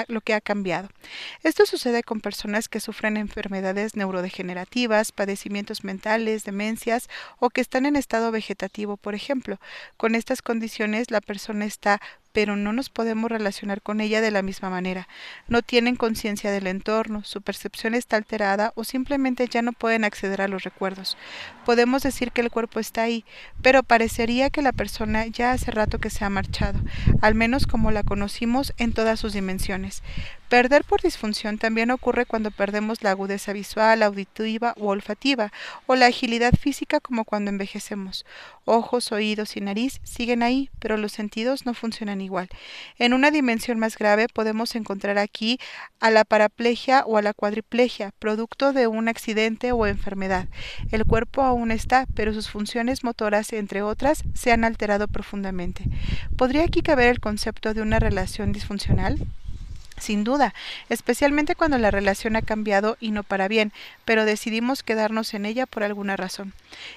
lo 0.07 0.21
que 0.21 0.33
ha 0.33 0.41
cambiado. 0.41 0.89
Esto 1.44 1.65
sucede 1.65 2.01
con 2.01 2.19
personas 2.19 2.69
que 2.69 2.79
sufren 2.79 3.18
enfermedades 3.18 3.95
neurodegenerativas, 3.95 5.12
padecimientos 5.12 5.83
mentales, 5.83 6.44
demencias 6.44 7.07
o 7.39 7.50
que 7.50 7.62
están 7.62 7.85
en 7.85 7.95
estado 7.95 8.31
vegetativo, 8.31 8.97
por 8.97 9.13
ejemplo. 9.13 9.59
Con 9.95 10.15
estas 10.15 10.41
condiciones 10.41 11.12
la 11.12 11.21
persona 11.21 11.65
está 11.65 12.01
pero 12.38 12.56
no 12.56 12.72
nos 12.72 12.89
podemos 12.89 13.31
relacionar 13.31 13.81
con 13.81 14.00
ella 14.00 14.22
de 14.22 14.30
la 14.30 14.44
misma 14.44 14.69
manera. 14.69 15.07
No 15.48 15.63
tienen 15.63 15.95
conciencia 15.95 16.51
del 16.51 16.68
entorno, 16.68 17.24
su 17.24 17.42
percepción 17.42 17.95
está 17.95 18.16
alterada 18.16 18.74
o 18.75 18.84
simplemente 18.84 19.48
ya 19.48 19.63
no 19.63 19.74
pueden 19.74 20.04
acceder 20.04 20.44
a 20.44 20.48
los 20.48 20.62
recuerdos. 20.62 21.18
Podemos 21.66 22.04
decir 22.04 22.31
que 22.31 22.42
el 22.42 22.51
cuerpo 22.51 22.80
está 22.80 23.01
ahí, 23.01 23.25
pero 23.63 23.81
parecería 23.81 24.51
que 24.51 24.62
la 24.62 24.72
persona 24.72 25.25
ya 25.25 25.51
hace 25.51 25.72
rato 25.72 25.98
que 25.98 26.12
se 26.12 26.25
ha 26.25 26.30
marchado, 26.30 26.80
al 27.24 27.34
menos 27.34 27.66
como 27.66 27.89
la 27.89 28.04
conocimos 28.04 28.72
en 28.78 28.94
todas 28.94 29.19
sus 29.19 29.34
dimensiones. 29.34 30.04
Perder 30.50 30.86
por 30.86 31.02
disfunción 31.02 31.58
también 31.58 31.92
ocurre 31.92 32.26
cuando 32.26 32.52
perdemos 32.52 33.04
la 33.04 33.12
agudeza 33.12 33.52
visual, 33.52 34.02
auditiva 34.02 34.74
o 34.78 34.88
olfativa, 34.88 35.52
o 35.88 35.96
la 35.96 36.06
agilidad 36.06 36.54
física 36.54 37.02
como 37.02 37.26
cuando 37.26 37.52
envejecemos. 37.52 38.26
Ojos, 38.64 39.12
oídos 39.12 39.58
y 39.58 39.62
nariz 39.62 40.00
siguen 40.04 40.44
ahí, 40.44 40.70
pero 40.80 40.96
los 40.96 41.12
sentidos 41.12 41.66
no 41.66 41.74
funcionan 41.74 42.22
igual. 42.22 42.48
En 42.98 43.14
una 43.14 43.30
dimensión 43.30 43.78
más 43.78 43.98
grave 43.98 44.28
podemos 44.34 44.74
encontrar 44.76 45.18
aquí 45.18 45.60
a 46.00 46.12
la 46.12 46.24
paraplegia 46.24 47.04
o 47.06 47.18
a 47.18 47.22
la 47.22 47.34
cuadriplegia, 47.34 48.14
producto 48.18 48.72
de 48.72 48.88
un 48.88 49.10
accidente 49.10 49.74
o 49.74 49.86
enfermedad. 49.86 50.48
El 50.92 51.04
cuerpo 51.04 51.42
aún 51.42 51.72
está, 51.72 52.06
pero 52.16 52.34
sus 52.34 52.50
funciones 52.50 53.04
motoras, 53.04 53.52
entre 53.52 53.82
otras, 53.82 54.24
se 54.34 54.54
han 54.54 54.64
alterado 54.64 55.10
profundamente. 55.10 55.84
¿Podría 56.38 56.64
aquí 56.64 56.82
caber 56.82 57.10
el 57.10 57.20
concepto 57.20 57.74
de 57.74 57.82
una 57.82 58.00
relación 58.00 58.54
disfuncional? 58.54 59.27
Sin 60.00 60.24
duda, 60.24 60.54
especialmente 60.89 61.56
cuando 61.56 61.80
la 61.80 61.89
relación 61.89 62.36
ha 62.36 62.44
cambiado 62.44 62.98
y 63.00 63.10
no 63.10 63.24
para 63.24 63.48
bien, 63.48 63.74
pero 64.06 64.25
decidimos 64.25 64.84
quedarnos 64.84 65.34
en 65.34 65.46
ella 65.46 65.66
por 65.66 65.84
alguna 65.84 66.16
razón. 66.16 66.54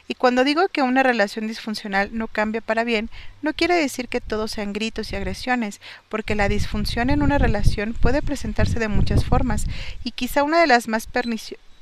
Y 0.06 0.14
cuando 0.14 0.44
digo 0.44 0.68
que 0.68 0.82
una 0.82 1.02
relación 1.02 1.46
disfuncional 1.46 2.10
no 2.12 2.28
cambia 2.28 2.60
para 2.60 2.84
bien, 2.84 3.08
no 3.40 3.54
quiere 3.54 3.74
decir 3.74 4.08
que 4.08 4.20
todo 4.20 4.48
sean 4.48 4.74
gritos 4.74 5.12
y 5.12 5.16
agresiones, 5.16 5.80
porque 6.10 6.34
la 6.34 6.48
disfunción 6.50 7.08
en 7.08 7.22
una 7.22 7.38
relación 7.38 7.94
puede 7.94 8.20
presentarse 8.20 8.78
de 8.78 8.88
muchas 8.88 9.24
formas, 9.24 9.64
y 10.04 10.10
quizá 10.10 10.42
una 10.42 10.60
de 10.60 10.66
las 10.66 10.86
más 10.86 11.06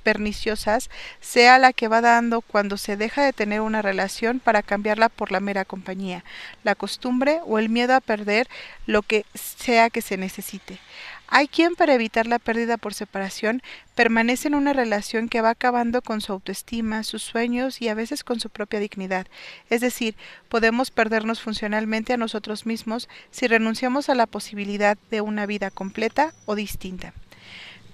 perniciosas 0.08 0.88
sea 1.20 1.58
la 1.58 1.74
que 1.74 1.86
va 1.86 2.00
dando 2.00 2.40
cuando 2.40 2.78
se 2.78 2.96
deja 2.96 3.22
de 3.22 3.34
tener 3.34 3.60
una 3.60 3.82
relación 3.82 4.40
para 4.40 4.62
cambiarla 4.62 5.10
por 5.10 5.30
la 5.32 5.38
mera 5.38 5.66
compañía, 5.66 6.24
la 6.64 6.74
costumbre 6.74 7.40
o 7.44 7.58
el 7.58 7.68
miedo 7.68 7.94
a 7.94 8.00
perder 8.00 8.48
lo 8.86 9.02
que 9.02 9.26
sea 9.34 9.90
que 9.90 10.00
se 10.00 10.16
necesite. 10.16 10.78
Hay 11.26 11.46
quien 11.46 11.74
para 11.74 11.92
evitar 11.92 12.26
la 12.26 12.38
pérdida 12.38 12.78
por 12.78 12.94
separación 12.94 13.60
permanece 13.94 14.48
en 14.48 14.54
una 14.54 14.72
relación 14.72 15.28
que 15.28 15.42
va 15.42 15.50
acabando 15.50 16.00
con 16.00 16.22
su 16.22 16.32
autoestima, 16.32 17.02
sus 17.02 17.22
sueños 17.22 17.82
y 17.82 17.88
a 17.88 17.94
veces 17.94 18.24
con 18.24 18.40
su 18.40 18.48
propia 18.48 18.80
dignidad. 18.80 19.26
Es 19.68 19.82
decir, 19.82 20.16
podemos 20.48 20.90
perdernos 20.90 21.42
funcionalmente 21.42 22.14
a 22.14 22.16
nosotros 22.16 22.64
mismos 22.64 23.10
si 23.30 23.46
renunciamos 23.46 24.08
a 24.08 24.14
la 24.14 24.24
posibilidad 24.26 24.96
de 25.10 25.20
una 25.20 25.44
vida 25.44 25.70
completa 25.70 26.32
o 26.46 26.54
distinta. 26.54 27.12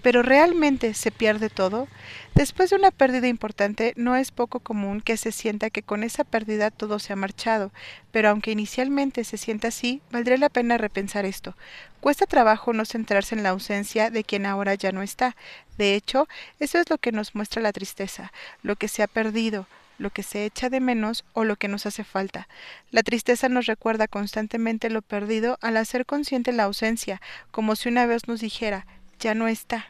Pero 0.04 0.22
realmente 0.22 0.92
se 0.92 1.10
pierde 1.10 1.48
todo. 1.48 1.88
Después 2.34 2.68
de 2.68 2.76
una 2.76 2.90
pérdida 2.90 3.26
importante, 3.26 3.94
no 3.96 4.16
es 4.16 4.32
poco 4.32 4.60
común 4.60 5.00
que 5.00 5.16
se 5.16 5.32
sienta 5.32 5.70
que 5.70 5.82
con 5.82 6.02
esa 6.02 6.24
pérdida 6.24 6.70
todo 6.70 6.98
se 6.98 7.14
ha 7.14 7.16
marchado, 7.16 7.72
pero 8.12 8.28
aunque 8.28 8.50
inicialmente 8.50 9.24
se 9.24 9.38
sienta 9.38 9.68
así, 9.68 10.02
valdría 10.10 10.36
la 10.36 10.50
pena 10.50 10.76
repensar 10.76 11.24
esto. 11.24 11.56
Cuesta 12.00 12.26
trabajo 12.26 12.74
no 12.74 12.84
centrarse 12.84 13.34
en 13.34 13.42
la 13.42 13.48
ausencia 13.48 14.10
de 14.10 14.24
quien 14.24 14.44
ahora 14.44 14.74
ya 14.74 14.92
no 14.92 15.00
está. 15.00 15.36
De 15.78 15.94
hecho, 15.94 16.28
eso 16.60 16.78
es 16.78 16.90
lo 16.90 16.98
que 16.98 17.10
nos 17.10 17.34
muestra 17.34 17.62
la 17.62 17.72
tristeza, 17.72 18.30
lo 18.62 18.76
que 18.76 18.88
se 18.88 19.02
ha 19.02 19.06
perdido, 19.06 19.66
lo 19.96 20.10
que 20.10 20.22
se 20.22 20.44
echa 20.44 20.68
de 20.68 20.80
menos 20.80 21.24
o 21.32 21.44
lo 21.44 21.56
que 21.56 21.68
nos 21.68 21.86
hace 21.86 22.04
falta. 22.04 22.46
La 22.90 23.02
tristeza 23.02 23.48
nos 23.48 23.64
recuerda 23.64 24.06
constantemente 24.06 24.90
lo 24.90 25.00
perdido 25.00 25.56
al 25.62 25.78
hacer 25.78 26.04
consciente 26.04 26.52
la 26.52 26.64
ausencia, 26.64 27.22
como 27.50 27.74
si 27.74 27.88
una 27.88 28.04
vez 28.04 28.28
nos 28.28 28.40
dijera 28.40 28.86
ya 29.18 29.34
no 29.34 29.48
está 29.48 29.86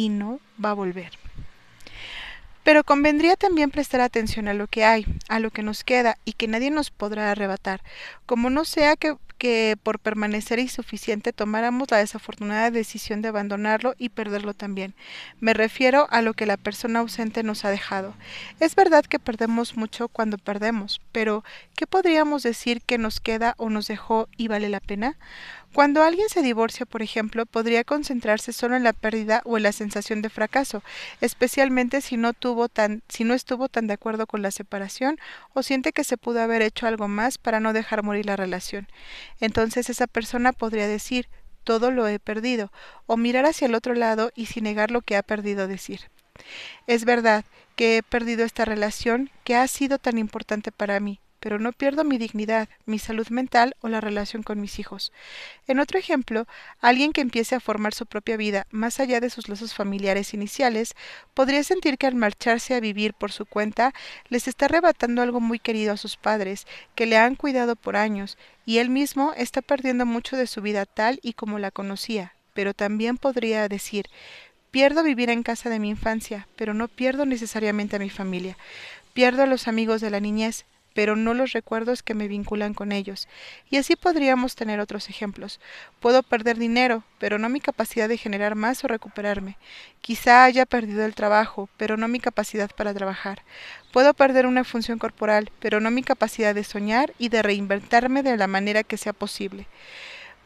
y 0.00 0.08
no 0.08 0.40
va 0.64 0.70
a 0.70 0.74
volver. 0.74 1.10
Pero 2.64 2.84
convendría 2.84 3.36
también 3.36 3.70
prestar 3.70 4.00
atención 4.00 4.48
a 4.48 4.54
lo 4.54 4.66
que 4.66 4.82
hay, 4.82 5.04
a 5.28 5.40
lo 5.40 5.50
que 5.50 5.62
nos 5.62 5.84
queda 5.84 6.16
y 6.24 6.32
que 6.32 6.48
nadie 6.48 6.70
nos 6.70 6.90
podrá 6.90 7.30
arrebatar, 7.30 7.82
como 8.24 8.48
no 8.48 8.64
sea 8.64 8.96
que, 8.96 9.16
que 9.40 9.78
por 9.82 9.98
permanecer 9.98 10.58
insuficiente 10.58 11.32
tomáramos 11.32 11.90
la 11.90 11.96
desafortunada 11.96 12.70
decisión 12.70 13.22
de 13.22 13.28
abandonarlo 13.28 13.94
y 13.96 14.10
perderlo 14.10 14.52
también. 14.52 14.94
Me 15.40 15.54
refiero 15.54 16.06
a 16.10 16.20
lo 16.20 16.34
que 16.34 16.44
la 16.44 16.58
persona 16.58 16.98
ausente 16.98 17.42
nos 17.42 17.64
ha 17.64 17.70
dejado. 17.70 18.12
Es 18.60 18.74
verdad 18.74 19.02
que 19.06 19.18
perdemos 19.18 19.78
mucho 19.78 20.08
cuando 20.08 20.36
perdemos, 20.36 21.00
pero 21.10 21.42
¿qué 21.74 21.86
podríamos 21.86 22.42
decir 22.42 22.82
que 22.82 22.98
nos 22.98 23.18
queda 23.18 23.54
o 23.56 23.70
nos 23.70 23.88
dejó 23.88 24.28
y 24.36 24.48
vale 24.48 24.68
la 24.68 24.80
pena? 24.80 25.16
Cuando 25.72 26.02
alguien 26.02 26.28
se 26.28 26.42
divorcia, 26.42 26.84
por 26.84 27.00
ejemplo, 27.00 27.46
podría 27.46 27.84
concentrarse 27.84 28.52
solo 28.52 28.74
en 28.74 28.82
la 28.82 28.92
pérdida 28.92 29.40
o 29.44 29.56
en 29.56 29.62
la 29.62 29.70
sensación 29.70 30.20
de 30.20 30.28
fracaso, 30.28 30.82
especialmente 31.20 32.00
si 32.00 32.16
no 32.16 32.32
si 33.08 33.24
no 33.24 33.34
estuvo 33.34 33.68
tan 33.68 33.86
de 33.86 33.94
acuerdo 33.94 34.26
con 34.26 34.42
la 34.42 34.50
separación 34.50 35.18
o 35.54 35.62
siente 35.62 35.92
que 35.92 36.02
se 36.02 36.16
pudo 36.16 36.42
haber 36.42 36.60
hecho 36.62 36.88
algo 36.88 37.06
más 37.06 37.38
para 37.38 37.60
no 37.60 37.72
dejar 37.72 38.02
morir 38.02 38.26
la 38.26 38.34
relación. 38.34 38.88
Entonces 39.38 39.90
esa 39.90 40.06
persona 40.06 40.52
podría 40.52 40.88
decir 40.88 41.28
todo 41.64 41.90
lo 41.90 42.08
he 42.08 42.18
perdido, 42.18 42.72
o 43.06 43.16
mirar 43.16 43.46
hacia 43.46 43.66
el 43.66 43.74
otro 43.74 43.94
lado 43.94 44.32
y 44.34 44.46
sin 44.46 44.64
negar 44.64 44.90
lo 44.90 45.02
que 45.02 45.16
ha 45.16 45.22
perdido 45.22 45.68
decir. 45.68 46.10
Es 46.86 47.04
verdad 47.04 47.44
que 47.76 47.98
he 47.98 48.02
perdido 48.02 48.44
esta 48.44 48.64
relación 48.64 49.30
que 49.44 49.56
ha 49.56 49.66
sido 49.68 49.98
tan 49.98 50.18
importante 50.18 50.72
para 50.72 51.00
mí, 51.00 51.20
pero 51.40 51.58
no 51.58 51.72
pierdo 51.72 52.04
mi 52.04 52.18
dignidad, 52.18 52.68
mi 52.86 52.98
salud 52.98 53.28
mental 53.30 53.74
o 53.80 53.88
la 53.88 54.00
relación 54.00 54.42
con 54.42 54.60
mis 54.60 54.78
hijos. 54.78 55.12
En 55.66 55.80
otro 55.80 55.98
ejemplo, 55.98 56.46
alguien 56.80 57.12
que 57.12 57.20
empiece 57.20 57.54
a 57.54 57.60
formar 57.60 57.94
su 57.94 58.06
propia 58.06 58.36
vida 58.36 58.66
más 58.70 59.00
allá 59.00 59.20
de 59.20 59.30
sus 59.30 59.48
lazos 59.48 59.74
familiares 59.74 60.34
iniciales, 60.34 60.94
podría 61.34 61.64
sentir 61.64 61.98
que 61.98 62.06
al 62.06 62.14
marcharse 62.14 62.74
a 62.74 62.80
vivir 62.80 63.14
por 63.14 63.32
su 63.32 63.46
cuenta, 63.46 63.92
les 64.28 64.46
está 64.46 64.66
arrebatando 64.66 65.22
algo 65.22 65.40
muy 65.40 65.58
querido 65.58 65.92
a 65.92 65.96
sus 65.96 66.16
padres, 66.16 66.66
que 66.94 67.06
le 67.06 67.16
han 67.16 67.34
cuidado 67.34 67.74
por 67.74 67.96
años, 67.96 68.38
y 68.64 68.78
él 68.78 68.90
mismo 68.90 69.32
está 69.36 69.62
perdiendo 69.62 70.06
mucho 70.06 70.36
de 70.36 70.46
su 70.46 70.62
vida 70.62 70.86
tal 70.86 71.18
y 71.22 71.32
como 71.32 71.58
la 71.58 71.70
conocía, 71.70 72.34
pero 72.54 72.74
también 72.74 73.16
podría 73.16 73.66
decir 73.68 74.06
Pierdo 74.70 75.02
vivir 75.02 75.30
en 75.30 75.42
casa 75.42 75.68
de 75.68 75.80
mi 75.80 75.88
infancia, 75.88 76.46
pero 76.54 76.74
no 76.74 76.86
pierdo 76.86 77.26
necesariamente 77.26 77.96
a 77.96 77.98
mi 77.98 78.08
familia. 78.08 78.56
Pierdo 79.14 79.42
a 79.42 79.46
los 79.46 79.66
amigos 79.66 80.00
de 80.00 80.10
la 80.10 80.20
niñez, 80.20 80.64
pero 81.00 81.16
no 81.16 81.32
los 81.32 81.52
recuerdos 81.52 82.02
que 82.02 82.12
me 82.12 82.28
vinculan 82.28 82.74
con 82.74 82.92
ellos. 82.92 83.26
Y 83.70 83.78
así 83.78 83.96
podríamos 83.96 84.54
tener 84.54 84.80
otros 84.80 85.08
ejemplos. 85.08 85.58
Puedo 85.98 86.22
perder 86.22 86.58
dinero, 86.58 87.04
pero 87.18 87.38
no 87.38 87.48
mi 87.48 87.58
capacidad 87.58 88.06
de 88.06 88.18
generar 88.18 88.54
más 88.54 88.84
o 88.84 88.86
recuperarme. 88.86 89.56
Quizá 90.02 90.44
haya 90.44 90.66
perdido 90.66 91.06
el 91.06 91.14
trabajo, 91.14 91.70
pero 91.78 91.96
no 91.96 92.06
mi 92.06 92.20
capacidad 92.20 92.68
para 92.76 92.92
trabajar. 92.92 93.44
Puedo 93.94 94.12
perder 94.12 94.44
una 94.44 94.62
función 94.62 94.98
corporal, 94.98 95.50
pero 95.58 95.80
no 95.80 95.90
mi 95.90 96.02
capacidad 96.02 96.54
de 96.54 96.64
soñar 96.64 97.14
y 97.18 97.30
de 97.30 97.40
reinventarme 97.40 98.22
de 98.22 98.36
la 98.36 98.46
manera 98.46 98.82
que 98.82 98.98
sea 98.98 99.14
posible. 99.14 99.68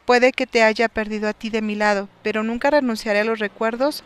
Puede 0.05 0.31
que 0.31 0.47
te 0.47 0.63
haya 0.63 0.87
perdido 0.87 1.27
a 1.27 1.33
ti 1.33 1.49
de 1.49 1.61
mi 1.61 1.75
lado, 1.75 2.07
pero 2.23 2.43
nunca 2.43 2.69
renunciaré 2.69 3.19
a 3.19 3.25
los 3.25 3.39
recuerdos 3.39 4.05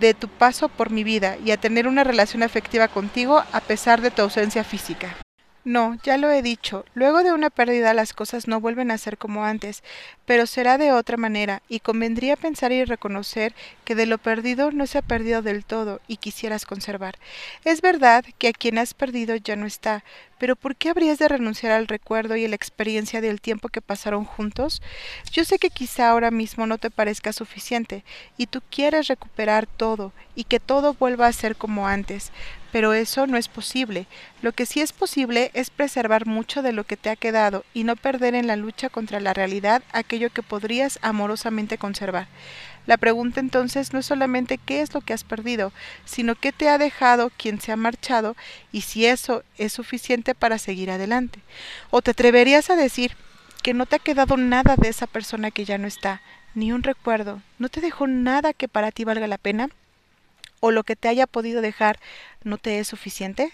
de 0.00 0.14
tu 0.14 0.28
paso 0.28 0.70
por 0.70 0.88
mi 0.88 1.04
vida 1.04 1.36
y 1.44 1.50
a 1.50 1.58
tener 1.58 1.86
una 1.86 2.04
relación 2.04 2.42
afectiva 2.42 2.88
contigo 2.88 3.44
a 3.52 3.60
pesar 3.60 4.00
de 4.00 4.10
tu 4.10 4.22
ausencia 4.22 4.64
física. 4.64 5.14
No, 5.62 5.98
ya 6.02 6.16
lo 6.16 6.30
he 6.30 6.40
dicho, 6.40 6.86
luego 6.94 7.22
de 7.22 7.32
una 7.34 7.50
pérdida 7.50 7.92
las 7.92 8.14
cosas 8.14 8.48
no 8.48 8.60
vuelven 8.60 8.90
a 8.90 8.96
ser 8.96 9.18
como 9.18 9.44
antes, 9.44 9.82
pero 10.24 10.46
será 10.46 10.78
de 10.78 10.90
otra 10.90 11.18
manera, 11.18 11.60
y 11.68 11.80
convendría 11.80 12.36
pensar 12.36 12.72
y 12.72 12.82
reconocer 12.86 13.54
que 13.84 13.94
de 13.94 14.06
lo 14.06 14.16
perdido 14.16 14.70
no 14.70 14.86
se 14.86 14.96
ha 14.96 15.02
perdido 15.02 15.42
del 15.42 15.66
todo 15.66 16.00
y 16.08 16.16
quisieras 16.16 16.64
conservar. 16.64 17.18
Es 17.62 17.82
verdad 17.82 18.24
que 18.38 18.48
a 18.48 18.52
quien 18.52 18.78
has 18.78 18.94
perdido 18.94 19.36
ya 19.36 19.54
no 19.54 19.66
está, 19.66 20.02
pero 20.38 20.56
¿por 20.56 20.76
qué 20.76 20.88
habrías 20.88 21.18
de 21.18 21.28
renunciar 21.28 21.72
al 21.72 21.88
recuerdo 21.88 22.36
y 22.36 22.48
la 22.48 22.56
experiencia 22.56 23.20
del 23.20 23.42
tiempo 23.42 23.68
que 23.68 23.82
pasaron 23.82 24.24
juntos? 24.24 24.80
Yo 25.30 25.44
sé 25.44 25.58
que 25.58 25.68
quizá 25.68 26.08
ahora 26.08 26.30
mismo 26.30 26.66
no 26.66 26.78
te 26.78 26.90
parezca 26.90 27.34
suficiente, 27.34 28.02
y 28.38 28.46
tú 28.46 28.62
quieres 28.70 29.08
recuperar 29.08 29.66
todo, 29.66 30.14
y 30.34 30.44
que 30.44 30.58
todo 30.58 30.94
vuelva 30.94 31.26
a 31.26 31.32
ser 31.34 31.54
como 31.54 31.86
antes, 31.86 32.32
pero 32.72 32.92
eso 32.92 33.26
no 33.26 33.36
es 33.36 33.48
posible. 33.48 34.06
Lo 34.42 34.52
que 34.52 34.66
sí 34.66 34.80
es 34.80 34.92
posible 34.92 35.50
es 35.54 35.70
preservar 35.70 36.26
mucho 36.26 36.62
de 36.62 36.72
lo 36.72 36.84
que 36.84 36.96
te 36.96 37.10
ha 37.10 37.16
quedado 37.16 37.64
y 37.74 37.84
no 37.84 37.96
perder 37.96 38.34
en 38.34 38.46
la 38.46 38.56
lucha 38.56 38.88
contra 38.88 39.20
la 39.20 39.34
realidad 39.34 39.82
aquello 39.92 40.30
que 40.30 40.42
podrías 40.42 40.98
amorosamente 41.02 41.78
conservar. 41.78 42.28
La 42.86 42.96
pregunta 42.96 43.40
entonces 43.40 43.92
no 43.92 43.98
es 43.98 44.06
solamente 44.06 44.58
qué 44.58 44.80
es 44.80 44.94
lo 44.94 45.00
que 45.00 45.12
has 45.12 45.22
perdido, 45.22 45.72
sino 46.04 46.34
qué 46.34 46.50
te 46.50 46.68
ha 46.68 46.78
dejado 46.78 47.30
quien 47.36 47.60
se 47.60 47.72
ha 47.72 47.76
marchado 47.76 48.36
y 48.72 48.80
si 48.80 49.06
eso 49.06 49.44
es 49.58 49.72
suficiente 49.72 50.34
para 50.34 50.58
seguir 50.58 50.90
adelante. 50.90 51.40
¿O 51.90 52.02
te 52.02 52.12
atreverías 52.12 52.70
a 52.70 52.76
decir 52.76 53.16
que 53.62 53.74
no 53.74 53.86
te 53.86 53.96
ha 53.96 54.00
quedado 54.00 54.36
nada 54.36 54.76
de 54.76 54.88
esa 54.88 55.06
persona 55.06 55.50
que 55.50 55.64
ya 55.64 55.78
no 55.78 55.86
está, 55.86 56.22
ni 56.54 56.72
un 56.72 56.82
recuerdo, 56.82 57.42
no 57.58 57.68
te 57.68 57.80
dejó 57.80 58.06
nada 58.06 58.54
que 58.54 58.66
para 58.66 58.90
ti 58.90 59.04
valga 59.04 59.26
la 59.26 59.38
pena? 59.38 59.68
¿O 60.60 60.70
lo 60.70 60.84
que 60.84 60.96
te 60.96 61.08
haya 61.08 61.26
podido 61.26 61.62
dejar 61.62 61.98
no 62.44 62.58
te 62.58 62.78
es 62.78 62.88
suficiente? 62.88 63.52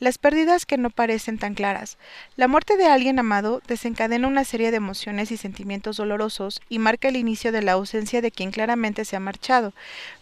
Las 0.00 0.18
pérdidas 0.18 0.66
que 0.66 0.76
no 0.76 0.90
parecen 0.90 1.38
tan 1.38 1.54
claras. 1.54 1.96
La 2.36 2.48
muerte 2.48 2.76
de 2.76 2.86
alguien 2.86 3.20
amado 3.20 3.62
desencadena 3.68 4.26
una 4.26 4.44
serie 4.44 4.72
de 4.72 4.78
emociones 4.78 5.30
y 5.30 5.36
sentimientos 5.36 5.96
dolorosos 5.96 6.60
y 6.68 6.80
marca 6.80 7.08
el 7.08 7.16
inicio 7.16 7.52
de 7.52 7.62
la 7.62 7.72
ausencia 7.72 8.20
de 8.20 8.32
quien 8.32 8.50
claramente 8.50 9.04
se 9.04 9.14
ha 9.14 9.20
marchado. 9.20 9.72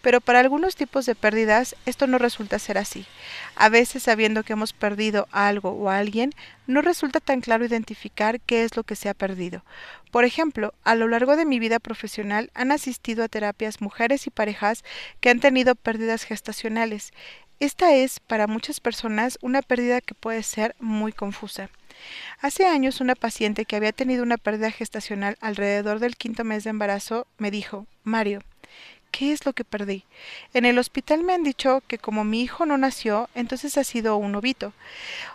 Pero 0.02 0.20
para 0.20 0.40
algunos 0.40 0.76
tipos 0.76 1.06
de 1.06 1.14
pérdidas 1.14 1.74
esto 1.86 2.06
no 2.06 2.18
resulta 2.18 2.58
ser 2.58 2.76
así. 2.76 3.06
A 3.56 3.70
veces 3.70 4.02
sabiendo 4.02 4.42
que 4.42 4.52
hemos 4.52 4.74
perdido 4.74 5.26
algo 5.32 5.70
o 5.70 5.88
a 5.88 5.96
alguien, 5.96 6.32
no 6.66 6.82
resulta 6.82 7.20
tan 7.20 7.40
claro 7.40 7.64
identificar 7.64 8.40
qué 8.40 8.64
es 8.64 8.76
lo 8.76 8.84
que 8.84 8.96
se 8.96 9.08
ha 9.08 9.14
perdido. 9.14 9.62
Por 10.12 10.24
ejemplo, 10.24 10.74
a 10.84 10.94
lo 10.94 11.08
largo 11.08 11.34
de 11.34 11.44
mi 11.44 11.58
vida 11.58 11.80
profesional 11.80 12.52
han 12.54 12.70
asistido 12.70 13.24
a 13.24 13.28
terapias 13.28 13.80
mujeres 13.80 14.28
y 14.28 14.30
parejas 14.30 14.84
que 15.20 15.30
han 15.30 15.40
tenido 15.40 15.74
pérdidas 15.74 16.22
gestacionales 16.22 17.12
esta 17.62 17.94
es, 17.94 18.18
para 18.18 18.48
muchas 18.48 18.80
personas, 18.80 19.38
una 19.40 19.62
pérdida 19.62 20.00
que 20.00 20.16
puede 20.16 20.42
ser 20.42 20.74
muy 20.80 21.12
confusa. 21.12 21.70
Hace 22.40 22.66
años 22.66 23.00
una 23.00 23.14
paciente 23.14 23.66
que 23.66 23.76
había 23.76 23.92
tenido 23.92 24.24
una 24.24 24.36
pérdida 24.36 24.72
gestacional 24.72 25.38
alrededor 25.40 26.00
del 26.00 26.16
quinto 26.16 26.42
mes 26.42 26.64
de 26.64 26.70
embarazo 26.70 27.28
me 27.38 27.52
dijo, 27.52 27.86
Mario, 28.02 28.40
¿qué 29.12 29.30
es 29.30 29.46
lo 29.46 29.52
que 29.52 29.62
perdí? 29.62 30.06
En 30.54 30.64
el 30.64 30.76
hospital 30.76 31.22
me 31.22 31.34
han 31.34 31.44
dicho 31.44 31.84
que 31.86 31.98
como 31.98 32.24
mi 32.24 32.42
hijo 32.42 32.66
no 32.66 32.78
nació, 32.78 33.30
entonces 33.36 33.78
ha 33.78 33.84
sido 33.84 34.16
un 34.16 34.34
ovito. 34.34 34.72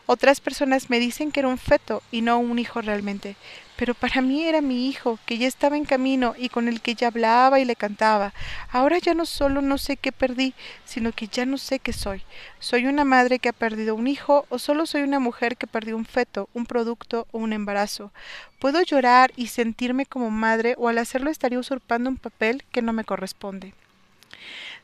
Otras 0.06 0.42
personas 0.42 0.90
me 0.90 1.00
dicen 1.00 1.32
que 1.32 1.40
era 1.40 1.48
un 1.48 1.58
feto 1.58 2.04
y 2.12 2.24
no 2.24 2.40
un 2.40 2.60
hijo 2.60 2.82
realmente 2.82 3.38
pero 3.78 3.94
para 3.94 4.22
mí 4.22 4.44
era 4.44 4.60
mi 4.60 4.90
hijo, 4.90 5.20
que 5.26 5.38
ya 5.38 5.48
estaba 5.48 5.78
en 5.78 5.86
camino 5.86 6.34
y 6.38 6.50
con 6.50 6.68
el 6.68 6.82
que 6.82 6.96
ya 6.96 7.08
hablaba 7.08 7.60
y 7.60 7.66
le 7.66 7.76
cantaba. 7.76 8.34
Ahora 8.72 8.98
ya 8.98 9.14
no 9.14 9.26
solo 9.26 9.62
no 9.62 9.78
sé 9.78 9.98
qué 9.98 10.12
perdí, 10.12 10.56
sino 10.84 11.12
que 11.12 11.28
ya 11.28 11.46
no 11.46 11.58
sé 11.58 11.80
qué 11.80 11.94
soy. 11.94 12.24
¿Soy 12.60 12.88
una 12.88 13.06
madre 13.06 13.40
que 13.40 13.50
ha 13.50 13.54
perdido 13.54 13.96
un 13.96 14.08
hijo 14.08 14.46
o 14.50 14.60
solo 14.60 14.86
soy 14.86 15.04
una 15.04 15.20
mujer 15.20 15.58
que 15.58 15.68
perdió 15.68 15.96
un 15.96 16.06
feto, 16.06 16.50
un 16.54 16.66
producto 16.66 17.28
o 17.32 17.38
un 17.38 17.54
embarazo? 17.54 18.12
Puedo 18.60 18.82
llorar 18.82 19.32
y 19.36 19.48
sentirme 19.48 20.06
como 20.06 20.32
madre 20.32 20.74
o 20.78 20.88
al 20.88 20.98
hacerlo 20.98 21.30
estaría 21.30 21.60
usurpando 21.60 22.10
un 22.10 22.18
papel 22.18 22.64
que 22.72 22.82
no 22.82 22.94
me 22.94 23.04
corresponde. 23.04 23.74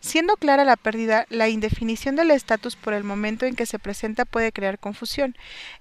Siendo 0.04 0.36
clara 0.36 0.66
la 0.66 0.76
pérdida, 0.76 1.26
la 1.30 1.48
indefinición 1.48 2.18
del 2.18 2.32
estatus 2.32 2.76
por 2.76 2.94
el 2.94 3.06
momento 3.06 3.46
en 3.46 3.56
que 3.56 3.66
se 3.66 3.80
presenta 3.80 4.26
puede 4.26 4.52
crear 4.52 4.78
confusión. 4.78 5.34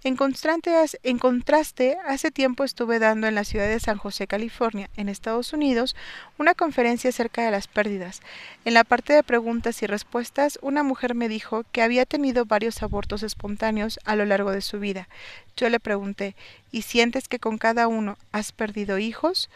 En 0.05 0.14
contraste, 0.14 1.97
hace 2.07 2.31
tiempo 2.31 2.62
estuve 2.62 3.00
dando 3.00 3.26
en 3.26 3.35
la 3.35 3.43
ciudad 3.43 3.67
de 3.67 3.81
San 3.81 3.99
José, 3.99 4.29
California, 4.29 4.88
en 4.97 5.09
Estados 5.09 5.52
Unidos, 5.52 5.97
una 6.38 6.55
conferencia 6.55 7.11
acerca 7.11 7.45
de 7.45 7.50
las 7.50 7.67
pérdidas. 7.67 8.23
En 8.64 8.75
la 8.75 8.85
parte 8.85 9.12
de 9.12 9.25
preguntas 9.25 9.83
y 9.83 9.88
respuestas, 9.88 10.57
una 10.62 10.85
mujer 10.85 11.17
me 11.17 11.29
dijo 11.29 11.64
que 11.73 11.83
había 11.83 12.07
tenido 12.07 12.45
varios 12.45 12.81
abortos 12.85 13.25
espontáneos 13.25 13.99
a 14.05 14.14
lo 14.14 14.25
largo 14.25 14.52
de 14.52 14.61
su 14.61 14.79
vida. 14.79 15.09
Yo 15.57 15.69
le 15.69 15.81
pregunté, 15.81 16.37
¿y 16.71 16.83
sientes 16.83 17.26
que 17.26 17.41
con 17.41 17.59
cada 17.59 17.88
uno 17.88 18.17
has 18.31 18.52
perdido 18.52 18.99
hijos? 18.99 19.50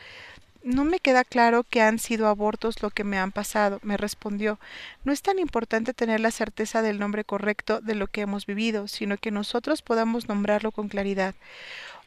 No 0.67 0.85
me 0.85 0.99
queda 0.99 1.23
claro 1.23 1.63
que 1.63 1.81
han 1.81 2.01
sido 2.01 2.27
abortos 2.27 2.83
lo 2.83 2.91
que 2.91 3.05
me 3.05 3.19
han 3.19 3.31
pasado, 3.31 3.79
me 3.85 3.97
respondió. 3.97 4.59
No 5.05 5.13
es 5.13 5.23
tan 5.23 5.39
importante 5.39 5.95
tener 5.95 6.19
la 6.19 6.33
certeza 6.33 6.83
del 6.83 6.99
nombre 6.99 7.23
correcto 7.23 7.81
de 7.81 7.95
lo 7.95 8.09
que 8.09 8.23
hemos 8.23 8.47
vivido, 8.47 8.89
sino 8.89 9.17
que 9.17 9.31
nosotros 9.31 9.83
podamos 9.83 10.27
nombrarlo 10.27 10.73
con 10.73 10.89
claridad. 10.89 11.37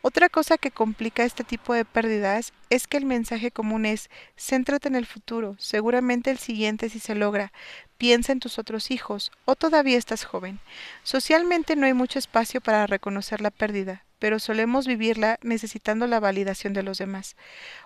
Otra 0.01 0.27
cosa 0.27 0.57
que 0.57 0.71
complica 0.71 1.23
este 1.23 1.45
tipo 1.45 1.73
de 1.73 1.85
pérdidas 1.85 2.51
es 2.69 2.85
que 2.85 2.97
el 2.97 3.05
mensaje 3.05 3.49
común 3.49 3.85
es 3.85 4.09
céntrate 4.37 4.89
en 4.89 4.95
el 4.95 5.05
futuro, 5.05 5.55
seguramente 5.57 6.29
el 6.29 6.37
siguiente 6.37 6.89
si 6.89 6.99
se 6.99 7.15
logra, 7.15 7.53
piensa 7.97 8.33
en 8.33 8.41
tus 8.41 8.59
otros 8.59 8.91
hijos, 8.91 9.31
o 9.45 9.55
todavía 9.55 9.97
estás 9.97 10.25
joven. 10.25 10.59
Socialmente 11.03 11.77
no 11.77 11.85
hay 11.85 11.93
mucho 11.93 12.19
espacio 12.19 12.59
para 12.59 12.87
reconocer 12.87 13.39
la 13.39 13.51
pérdida, 13.51 14.03
pero 14.19 14.37
solemos 14.37 14.85
vivirla 14.85 15.39
necesitando 15.41 16.05
la 16.05 16.19
validación 16.19 16.73
de 16.73 16.83
los 16.83 16.97
demás. 16.97 17.35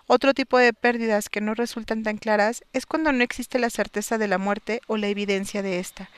Otro 0.05 0.33
tipo 0.33 0.57
de 0.57 0.73
pérdidas 0.73 1.29
que 1.29 1.39
no 1.39 1.53
resultan 1.53 2.03
tan 2.03 2.17
claras 2.17 2.65
es 2.73 2.85
cuando 2.85 3.13
no 3.13 3.23
existe 3.23 3.57
la 3.57 3.69
certeza 3.69 4.17
de 4.17 4.27
la 4.27 4.37
muerte 4.37 4.81
o 4.87 4.97
la 4.97 5.07
evidencia 5.07 5.61
de 5.61 5.79
esta. 5.79 6.09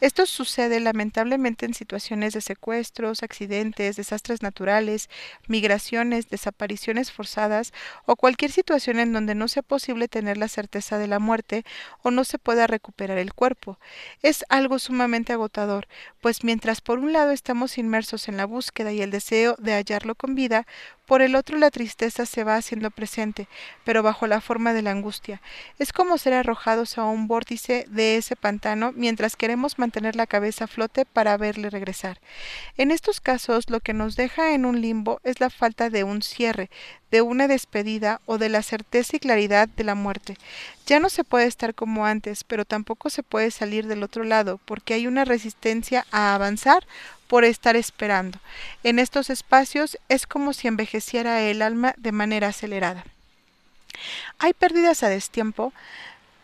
Esto 0.00 0.26
sucede 0.26 0.80
lamentablemente 0.80 1.64
en 1.64 1.72
situaciones 1.72 2.32
de 2.34 2.40
secuestros, 2.40 3.22
accidentes, 3.22 3.94
desastres 3.94 4.42
naturales, 4.42 5.08
migraciones, 5.46 6.28
desapariciones 6.28 7.12
forzadas 7.12 7.72
o 8.06 8.16
cualquier 8.16 8.50
situación 8.50 8.98
en 8.98 9.12
donde 9.12 9.36
no 9.36 9.46
sea 9.46 9.62
posible 9.62 10.08
tener 10.08 10.36
la 10.36 10.48
certeza 10.48 10.98
de 10.98 11.06
la 11.06 11.20
muerte 11.20 11.64
o 12.02 12.10
no 12.10 12.24
se 12.24 12.38
pueda 12.38 12.66
recuperar 12.66 13.18
el 13.18 13.34
cuerpo. 13.34 13.78
Es 14.20 14.44
algo 14.48 14.80
sumamente 14.80 15.32
agotador, 15.32 15.86
pues 16.20 16.42
mientras 16.42 16.80
por 16.80 16.98
un 16.98 17.12
lado 17.12 17.30
estamos 17.30 17.78
inmersos 17.78 18.28
en 18.28 18.36
la 18.36 18.46
búsqueda 18.46 18.92
y 18.92 19.00
el 19.00 19.12
deseo 19.12 19.54
de 19.58 19.74
hallarlo 19.74 20.16
con 20.16 20.34
vida, 20.34 20.66
por 21.06 21.22
el 21.22 21.36
otro 21.36 21.56
la 21.56 21.70
tristeza 21.70 22.26
se 22.26 22.44
va 22.44 22.56
haciendo 22.56 22.90
pero 23.84 24.02
bajo 24.02 24.26
la 24.26 24.40
forma 24.40 24.72
de 24.72 24.82
la 24.82 24.90
angustia. 24.90 25.40
Es 25.78 25.92
como 25.92 26.18
ser 26.18 26.34
arrojados 26.34 26.98
a 26.98 27.04
un 27.04 27.28
vórtice 27.28 27.86
de 27.88 28.16
ese 28.16 28.36
pantano 28.36 28.92
mientras 28.94 29.36
queremos 29.36 29.78
mantener 29.78 30.16
la 30.16 30.26
cabeza 30.26 30.64
a 30.64 30.68
flote 30.68 31.04
para 31.04 31.36
verle 31.36 31.70
regresar. 31.70 32.20
En 32.76 32.90
estos 32.90 33.20
casos 33.20 33.70
lo 33.70 33.80
que 33.80 33.94
nos 33.94 34.16
deja 34.16 34.54
en 34.54 34.64
un 34.64 34.80
limbo 34.80 35.20
es 35.24 35.40
la 35.40 35.50
falta 35.50 35.90
de 35.90 36.04
un 36.04 36.22
cierre, 36.22 36.70
de 37.10 37.22
una 37.22 37.48
despedida 37.48 38.20
o 38.26 38.38
de 38.38 38.48
la 38.48 38.62
certeza 38.62 39.16
y 39.16 39.20
claridad 39.20 39.68
de 39.68 39.84
la 39.84 39.94
muerte. 39.94 40.36
Ya 40.86 41.00
no 41.00 41.08
se 41.08 41.24
puede 41.24 41.46
estar 41.46 41.74
como 41.74 42.06
antes, 42.06 42.44
pero 42.44 42.64
tampoco 42.64 43.10
se 43.10 43.22
puede 43.22 43.50
salir 43.50 43.86
del 43.86 44.02
otro 44.02 44.24
lado, 44.24 44.58
porque 44.64 44.94
hay 44.94 45.06
una 45.06 45.24
resistencia 45.24 46.06
a 46.10 46.34
avanzar 46.34 46.86
por 47.26 47.44
estar 47.44 47.76
esperando. 47.76 48.38
En 48.82 48.98
estos 48.98 49.30
espacios 49.30 49.98
es 50.08 50.26
como 50.26 50.52
si 50.52 50.68
envejeciera 50.68 51.42
el 51.42 51.62
alma 51.62 51.94
de 51.98 52.12
manera 52.12 52.48
acelerada. 52.48 53.04
Hay 54.38 54.52
pérdidas 54.52 55.02
a 55.02 55.08
destiempo 55.08 55.72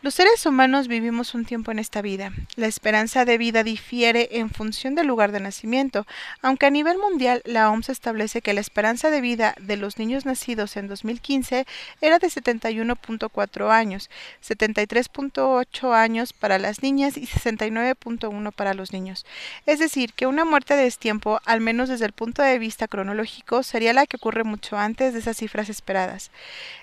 los 0.05 0.17
seres 0.17 0.45
humanos 0.45 0.87
vivimos 0.87 1.33
un 1.33 1.47
tiempo 1.47 1.71
en 1.71 1.79
esta 1.79 2.03
vida. 2.03 2.31
La 2.57 2.67
esperanza 2.67 3.25
de 3.25 3.39
vida 3.39 3.65
difiere 3.65 4.29
en 4.33 4.51
función 4.51 4.95
del 4.95 5.07
lugar 5.07 5.33
de 5.33 5.41
nacimiento, 5.41 6.07
aunque 6.43 6.67
a 6.67 6.71
nivel 6.71 6.99
mundial 6.99 7.41
la 7.47 7.71
OMS 7.71 7.89
establece 7.89 8.43
que 8.43 8.53
la 8.53 8.61
esperanza 8.61 9.09
de 9.09 9.23
vida 9.23 9.55
de 9.59 9.79
los 9.79 9.99
niños 9.99 10.27
nacidos 10.27 10.77
en 10.77 10.89
2015 10.89 11.65
era 12.03 12.19
de 12.19 12.27
71.4 12.27 13.71
años, 13.71 14.11
73.8 14.47 15.95
años 15.95 16.35
para 16.35 16.59
las 16.59 16.83
niñas 16.83 17.17
y 17.17 17.27
69.1 17.27 18.53
para 18.53 18.75
los 18.75 18.93
niños. 18.93 19.25
Es 19.65 19.79
decir, 19.79 20.13
que 20.13 20.27
una 20.27 20.45
muerte 20.45 20.77
de 20.77 20.83
destiempo, 20.83 21.41
al 21.47 21.63
menos 21.63 21.89
desde 21.89 22.05
el 22.05 22.13
punto 22.13 22.43
de 22.43 22.59
vista 22.59 22.89
cronológico, 22.89 23.63
sería 23.63 23.95
la 23.95 24.05
que 24.05 24.17
ocurre 24.19 24.45
mucho 24.45 24.77
antes 24.77 25.15
de 25.15 25.21
esas 25.21 25.39
cifras 25.39 25.71
esperadas. 25.71 26.31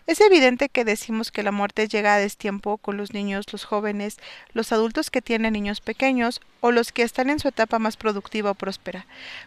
Es 0.08 0.22
evidente 0.22 0.70
que 0.70 0.86
decimos 0.86 1.32
que 1.32 1.44
la 1.44 1.52
muerte 1.52 1.88
llega 1.88 2.16
a 2.16 2.18
destiempo 2.18 2.78
con 2.78 2.98
los 2.98 3.11
niños, 3.14 3.46
los 3.52 3.66
jóvenes, 3.66 4.18
los 4.54 4.72
adultos 4.72 5.10
que 5.10 5.22
tienen 5.22 5.54
niños 5.54 5.82
pequeños 5.82 6.42
o 6.62 6.72
los 6.72 6.92
que 6.92 7.02
están 7.02 7.30
en 7.30 7.40
su 7.40 7.48
etapa 7.48 7.80
más 7.80 7.98
productiva 7.98 8.52
o 8.52 8.56
próspera. 8.56 9.06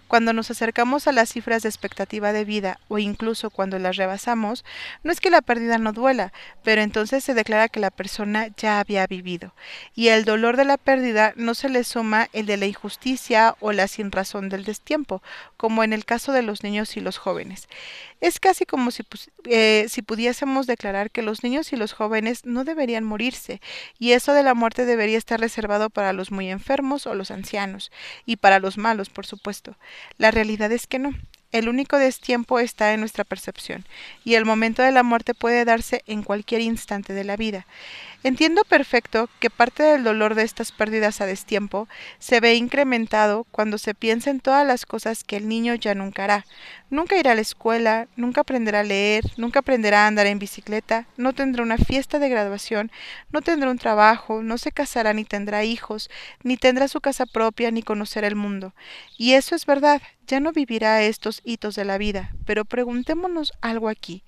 Cuando 0.08 0.32
nos 0.32 0.50
acercamos 0.50 1.06
a 1.06 1.12
las 1.12 1.30
cifras 1.30 1.62
de 1.62 1.68
expectativa 1.68 2.32
de 2.32 2.44
vida 2.44 2.80
o 2.88 2.98
incluso 2.98 3.50
cuando 3.50 3.78
las 3.78 3.96
rebasamos, 3.96 4.64
no 5.02 5.12
es 5.12 5.20
que 5.20 5.30
la 5.30 5.40
pérdida 5.40 5.78
no 5.78 5.92
duela, 5.92 6.32
pero 6.64 6.82
entonces 6.82 7.24
se 7.24 7.34
declara 7.34 7.68
que 7.68 7.80
la 7.80 7.90
persona 7.90 8.48
ya 8.56 8.80
había 8.80 9.06
vivido, 9.06 9.54
y 9.94 10.08
el 10.08 10.24
dolor 10.24 10.56
de 10.56 10.64
la 10.64 10.76
pérdida 10.76 11.32
no 11.36 11.54
se 11.54 11.68
le 11.68 11.84
suma 11.84 12.28
el 12.32 12.46
de 12.46 12.56
la 12.56 12.66
injusticia 12.66 13.56
o 13.60 13.72
la 13.72 13.88
sinrazón 13.88 14.48
del 14.48 14.64
destiempo, 14.64 15.22
como 15.56 15.84
en 15.84 15.92
el 15.92 16.04
caso 16.04 16.32
de 16.32 16.42
los 16.42 16.62
niños 16.62 16.96
y 16.96 17.00
los 17.00 17.18
jóvenes. 17.18 17.68
Es 18.24 18.40
casi 18.40 18.64
como 18.64 18.90
si, 18.90 19.02
eh, 19.44 19.84
si 19.90 20.00
pudiésemos 20.00 20.66
declarar 20.66 21.10
que 21.10 21.20
los 21.20 21.42
niños 21.42 21.74
y 21.74 21.76
los 21.76 21.92
jóvenes 21.92 22.46
no 22.46 22.64
deberían 22.64 23.04
morirse, 23.04 23.60
y 23.98 24.12
eso 24.12 24.32
de 24.32 24.42
la 24.42 24.54
muerte 24.54 24.86
debería 24.86 25.18
estar 25.18 25.38
reservado 25.38 25.90
para 25.90 26.14
los 26.14 26.30
muy 26.30 26.48
enfermos 26.50 27.06
o 27.06 27.14
los 27.14 27.30
ancianos, 27.30 27.92
y 28.24 28.36
para 28.36 28.60
los 28.60 28.78
malos, 28.78 29.10
por 29.10 29.26
supuesto. 29.26 29.76
La 30.16 30.30
realidad 30.30 30.72
es 30.72 30.86
que 30.86 30.98
no. 30.98 31.10
El 31.54 31.68
único 31.68 31.98
destiempo 31.98 32.58
está 32.58 32.94
en 32.94 32.98
nuestra 32.98 33.22
percepción, 33.22 33.84
y 34.24 34.34
el 34.34 34.44
momento 34.44 34.82
de 34.82 34.90
la 34.90 35.04
muerte 35.04 35.34
puede 35.34 35.64
darse 35.64 36.02
en 36.08 36.24
cualquier 36.24 36.60
instante 36.60 37.12
de 37.12 37.22
la 37.22 37.36
vida. 37.36 37.64
Entiendo 38.24 38.64
perfecto 38.64 39.30
que 39.38 39.50
parte 39.50 39.84
del 39.84 40.02
dolor 40.02 40.34
de 40.34 40.42
estas 40.42 40.72
pérdidas 40.72 41.20
a 41.20 41.26
destiempo 41.26 41.86
se 42.18 42.40
ve 42.40 42.56
incrementado 42.56 43.46
cuando 43.52 43.78
se 43.78 43.94
piensa 43.94 44.30
en 44.30 44.40
todas 44.40 44.66
las 44.66 44.84
cosas 44.84 45.22
que 45.22 45.36
el 45.36 45.46
niño 45.46 45.76
ya 45.76 45.94
nunca 45.94 46.24
hará. 46.24 46.44
Nunca 46.90 47.16
irá 47.16 47.32
a 47.32 47.34
la 47.36 47.42
escuela, 47.42 48.08
nunca 48.16 48.40
aprenderá 48.40 48.80
a 48.80 48.82
leer, 48.82 49.22
nunca 49.36 49.60
aprenderá 49.60 50.04
a 50.04 50.06
andar 50.08 50.26
en 50.26 50.40
bicicleta, 50.40 51.06
no 51.16 51.34
tendrá 51.34 51.62
una 51.62 51.78
fiesta 51.78 52.18
de 52.18 52.30
graduación, 52.30 52.90
no 53.30 53.42
tendrá 53.42 53.70
un 53.70 53.78
trabajo, 53.78 54.42
no 54.42 54.58
se 54.58 54.72
casará 54.72 55.12
ni 55.12 55.24
tendrá 55.24 55.62
hijos, 55.62 56.10
ni 56.42 56.56
tendrá 56.56 56.88
su 56.88 57.00
casa 57.00 57.26
propia, 57.26 57.70
ni 57.70 57.84
conocerá 57.84 58.26
el 58.26 58.34
mundo. 58.34 58.74
Y 59.18 59.34
eso 59.34 59.54
es 59.54 59.66
verdad, 59.66 60.02
ya 60.26 60.40
no 60.40 60.52
vivirá 60.52 61.02
estos 61.02 61.40
hitos 61.44 61.74
de 61.74 61.84
la 61.84 61.98
vida, 61.98 62.32
pero 62.44 62.64
preguntémonos 62.64 63.52
algo 63.60 63.88
aquí. 63.88 64.24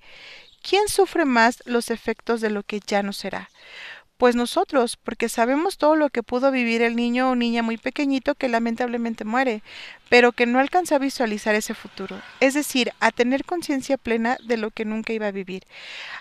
¿quién 0.67 0.89
sufre 0.89 1.23
más 1.25 1.63
los 1.65 1.89
efectos 1.91 2.41
de 2.41 2.49
lo 2.49 2.63
que 2.63 2.81
ya 2.85 3.03
no 3.03 3.13
será? 3.13 3.49
Pues 4.17 4.35
nosotros, 4.35 4.97
porque 4.97 5.29
sabemos 5.29 5.77
todo 5.77 5.95
lo 5.95 6.09
que 6.09 6.23
pudo 6.23 6.49
vivir 6.49 6.81
el 6.81 6.95
niño 6.95 7.29
o 7.29 7.35
niña 7.35 7.61
muy 7.61 7.77
pequeñito 7.77 8.33
que 8.33 8.49
lamentablemente 8.49 9.25
muere, 9.25 9.61
pero 10.09 10.31
que 10.31 10.47
no 10.47 10.57
alcanza 10.57 10.95
a 10.95 10.99
visualizar 10.99 11.53
ese 11.53 11.75
futuro, 11.75 12.19
es 12.39 12.55
decir, 12.55 12.91
a 12.99 13.11
tener 13.11 13.45
conciencia 13.45 13.95
plena 13.95 14.37
de 14.43 14.57
lo 14.57 14.71
que 14.71 14.85
nunca 14.85 15.13
iba 15.13 15.27
a 15.27 15.31
vivir. 15.31 15.65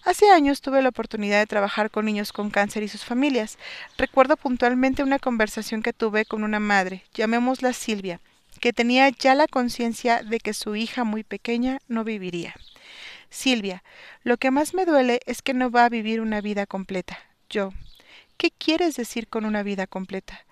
Hace 0.05 0.31
años 0.31 0.61
tuve 0.61 0.83
la 0.83 0.91
oportunidad 0.91 1.39
de 1.39 1.47
trabajar 1.47 1.91
con 1.91 2.05
niños 2.05 2.35
con 2.35 2.51
cáncer 2.51 2.83
y 2.83 2.89
sus 2.89 3.03
familias. 3.03 3.59
Recuerdo 3.97 4.37
puntualmente 4.37 5.03
una 5.03 5.19
conversación 5.19 5.83
que 5.83 5.95
tuve 5.95 6.27
con 6.27 6.45
una 6.45 6.61
madre, 6.61 7.03
llamémosla 7.15 7.73
Silvia, 7.73 8.21
que 8.59 8.73
tenía 8.73 9.09
ya 9.11 9.35
la 9.35 9.47
conciencia 9.47 10.23
de 10.23 10.39
que 10.39 10.55
su 10.55 10.77
hija 10.77 11.05
muy 11.05 11.25
pequeña 11.25 11.79
no 11.89 12.05
viviría. 12.05 12.55
Silvia, 13.31 13.83
lo 14.23 14.37
que 14.37 14.51
más 14.51 14.75
me 14.75 14.85
duele 14.85 15.21
es 15.27 15.43
que 15.43 15.55
no 15.55 15.71
va 15.71 15.85
a 15.85 15.89
vivir 15.89 16.21
una 16.21 16.41
vida 16.41 16.67
completa. 16.67 17.19
Yo, 17.51 17.73
¿qué 18.37 18.51
quieres 18.51 18.97
decir 18.97 19.29
con 19.29 19.45
una 19.45 19.63
vida 19.63 19.87
completa? 19.87 20.45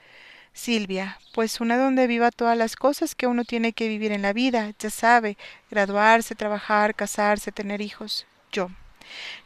Silvia, 0.53 1.19
pues 1.33 1.61
una 1.61 1.77
donde 1.77 2.07
viva 2.07 2.31
todas 2.31 2.57
las 2.57 2.77
cosas 2.77 3.15
que 3.15 3.27
uno 3.27 3.45
tiene 3.45 3.73
que 3.73 3.89
vivir 3.89 4.13
en 4.13 4.23
la 4.23 4.33
vida, 4.33 4.73
ya 4.79 4.91
sabe, 4.91 5.37
graduarse, 5.71 6.35
trabajar, 6.35 6.95
casarse, 6.95 7.51
tener 7.51 7.81
hijos. 7.81 8.27
Yo. 8.53 8.71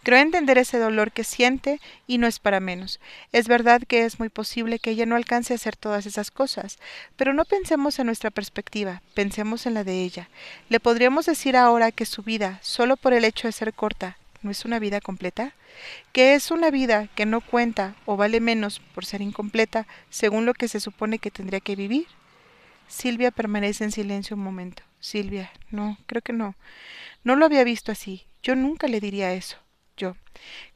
Creo 0.03 0.19
entender 0.19 0.59
ese 0.59 0.79
dolor 0.79 1.13
que 1.13 1.25
siente 1.25 1.81
y 2.07 2.19
no 2.19 2.27
es 2.27 2.39
para 2.39 2.61
menos. 2.61 3.01
Es 3.33 3.49
verdad 3.49 3.83
que 3.87 4.05
es 4.05 4.19
muy 4.19 4.29
posible 4.29 4.79
que 4.79 4.91
ella 4.91 5.07
no 5.07 5.17
alcance 5.17 5.53
a 5.53 5.57
hacer 5.57 5.77
todas 5.77 6.07
esas 6.07 6.31
cosas, 6.31 6.79
pero 7.17 7.33
no 7.33 7.45
pensemos 7.45 7.99
en 7.99 8.07
nuestra 8.07 8.31
perspectiva, 8.31 9.03
pensemos 9.15 9.67
en 9.67 9.75
la 9.75 9.85
de 9.85 10.03
ella. 10.03 10.29
Le 10.69 10.81
podríamos 10.81 11.27
decir 11.27 11.57
ahora 11.57 11.93
que 11.93 12.07
su 12.07 12.23
vida, 12.23 12.59
solo 12.63 12.97
por 12.97 13.13
el 13.13 13.25
hecho 13.25 13.49
de 13.49 13.53
ser 13.53 13.73
corta, 13.73 14.17
no 14.43 14.51
es 14.51 14.65
una 14.65 14.79
vida 14.79 15.01
completa, 15.01 15.55
que 16.13 16.35
es 16.35 16.51
una 16.51 16.71
vida 16.71 17.09
que 17.15 17.27
no 17.27 17.41
cuenta 17.41 17.97
o 18.07 18.17
vale 18.17 18.41
menos 18.41 18.81
por 18.95 19.05
ser 19.05 19.21
incompleta 19.21 19.87
según 20.11 20.47
lo 20.47 20.55
que 20.55 20.69
se 20.69 20.81
supone 20.81 21.19
que 21.19 21.31
tendría 21.31 21.61
que 21.61 21.77
vivir. 21.77 22.07
Silvia 22.87 23.31
permanece 23.31 23.85
en 23.85 23.93
silencio 23.93 24.37
un 24.37 24.43
momento. 24.43 24.83
Silvia, 25.01 25.51
no, 25.71 25.99
creo 26.07 26.23
que 26.23 26.33
no. 26.33 26.55
No 27.25 27.37
lo 27.37 27.45
había 27.45 27.65
visto 27.65 27.93
así. 27.93 28.28
Yo 28.43 28.55
nunca 28.55 28.89
le 28.89 29.01
diría 29.01 29.33
eso. 29.33 29.57
Yo. 29.99 30.15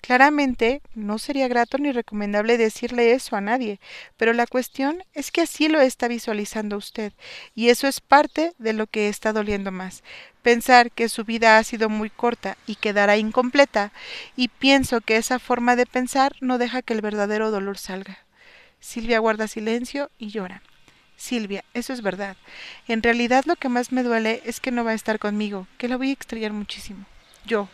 Claramente 0.00 0.82
no 0.96 1.18
sería 1.18 1.46
grato 1.46 1.78
ni 1.78 1.92
recomendable 1.92 2.58
decirle 2.58 3.12
eso 3.12 3.36
a 3.36 3.40
nadie, 3.40 3.78
pero 4.16 4.32
la 4.32 4.48
cuestión 4.48 5.04
es 5.14 5.30
que 5.30 5.42
así 5.42 5.68
lo 5.68 5.80
está 5.80 6.08
visualizando 6.08 6.76
usted, 6.76 7.12
y 7.54 7.68
eso 7.68 7.86
es 7.86 8.00
parte 8.00 8.52
de 8.58 8.72
lo 8.72 8.88
que 8.88 9.08
está 9.08 9.32
doliendo 9.32 9.70
más. 9.70 10.02
Pensar 10.42 10.90
que 10.90 11.08
su 11.08 11.24
vida 11.24 11.56
ha 11.56 11.62
sido 11.62 11.88
muy 11.88 12.10
corta 12.10 12.58
y 12.66 12.74
quedará 12.74 13.16
incompleta, 13.16 13.92
y 14.34 14.48
pienso 14.48 15.00
que 15.00 15.16
esa 15.16 15.38
forma 15.38 15.76
de 15.76 15.86
pensar 15.86 16.34
no 16.40 16.58
deja 16.58 16.82
que 16.82 16.94
el 16.94 17.00
verdadero 17.00 17.52
dolor 17.52 17.78
salga. 17.78 18.18
Silvia 18.80 19.20
guarda 19.20 19.46
silencio 19.46 20.10
y 20.18 20.30
llora. 20.30 20.62
Silvia, 21.16 21.64
eso 21.74 21.92
es 21.92 22.02
verdad. 22.02 22.36
En 22.88 23.00
realidad 23.04 23.44
lo 23.46 23.54
que 23.54 23.68
más 23.68 23.92
me 23.92 24.02
duele 24.02 24.42
es 24.44 24.58
que 24.58 24.72
no 24.72 24.82
va 24.82 24.90
a 24.90 24.94
estar 24.94 25.20
conmigo, 25.20 25.68
que 25.78 25.86
la 25.86 25.96
voy 25.96 26.10
a 26.10 26.14
extrañar 26.14 26.52
muchísimo 26.52 27.06
yo, 27.44 27.68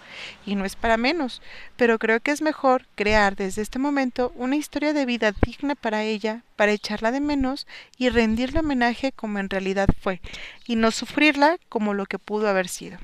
y 0.46 0.54
no 0.54 0.64
es 0.64 0.76
para 0.76 0.96
menos, 0.96 1.42
pero 1.76 1.98
creo 1.98 2.20
que 2.20 2.30
es 2.30 2.42
mejor 2.42 2.86
crear 2.94 3.36
desde 3.36 3.62
este 3.62 3.78
momento 3.78 4.32
una 4.36 4.56
historia 4.56 4.92
de 4.92 5.06
vida 5.06 5.32
digna 5.42 5.74
para 5.74 6.02
ella, 6.02 6.42
para 6.56 6.72
echarla 6.72 7.12
de 7.12 7.20
menos 7.20 7.66
y 7.96 8.08
rendirle 8.08 8.60
homenaje 8.60 9.12
como 9.12 9.38
en 9.38 9.50
realidad 9.50 9.88
fue, 10.00 10.20
y 10.66 10.76
no 10.76 10.90
sufrirla 10.90 11.58
como 11.68 11.94
lo 11.94 12.06
que 12.06 12.18
pudo 12.18 12.48
haber 12.48 12.68
sido. 12.68 12.98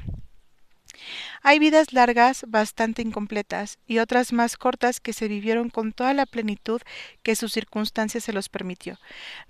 Hay 1.42 1.58
vidas 1.58 1.92
largas 1.92 2.44
bastante 2.48 3.02
incompletas 3.02 3.78
y 3.86 3.98
otras 3.98 4.32
más 4.32 4.56
cortas 4.56 5.00
que 5.00 5.12
se 5.12 5.28
vivieron 5.28 5.70
con 5.70 5.92
toda 5.92 6.14
la 6.14 6.26
plenitud 6.26 6.80
que 7.22 7.36
sus 7.36 7.52
circunstancias 7.52 8.24
se 8.24 8.32
los 8.32 8.48
permitió. 8.48 8.98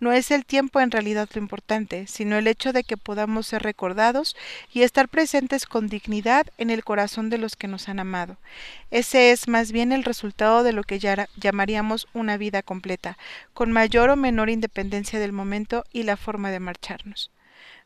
No 0.00 0.12
es 0.12 0.30
el 0.30 0.44
tiempo 0.44 0.80
en 0.80 0.90
realidad 0.90 1.28
lo 1.34 1.40
importante, 1.40 2.06
sino 2.06 2.36
el 2.36 2.46
hecho 2.46 2.72
de 2.72 2.84
que 2.84 2.96
podamos 2.96 3.46
ser 3.46 3.62
recordados 3.62 4.36
y 4.72 4.82
estar 4.82 5.08
presentes 5.08 5.66
con 5.66 5.88
dignidad 5.88 6.46
en 6.58 6.70
el 6.70 6.84
corazón 6.84 7.30
de 7.30 7.38
los 7.38 7.56
que 7.56 7.68
nos 7.68 7.88
han 7.88 8.00
amado. 8.00 8.36
Ese 8.90 9.30
es 9.30 9.48
más 9.48 9.72
bien 9.72 9.92
el 9.92 10.04
resultado 10.04 10.62
de 10.62 10.72
lo 10.72 10.82
que 10.82 10.98
ya 10.98 11.28
llamaríamos 11.36 12.08
una 12.12 12.36
vida 12.36 12.62
completa, 12.62 13.18
con 13.52 13.72
mayor 13.72 14.10
o 14.10 14.16
menor 14.16 14.50
independencia 14.50 15.18
del 15.18 15.32
momento 15.32 15.84
y 15.92 16.02
la 16.04 16.16
forma 16.16 16.50
de 16.50 16.60
marcharnos 16.60 17.30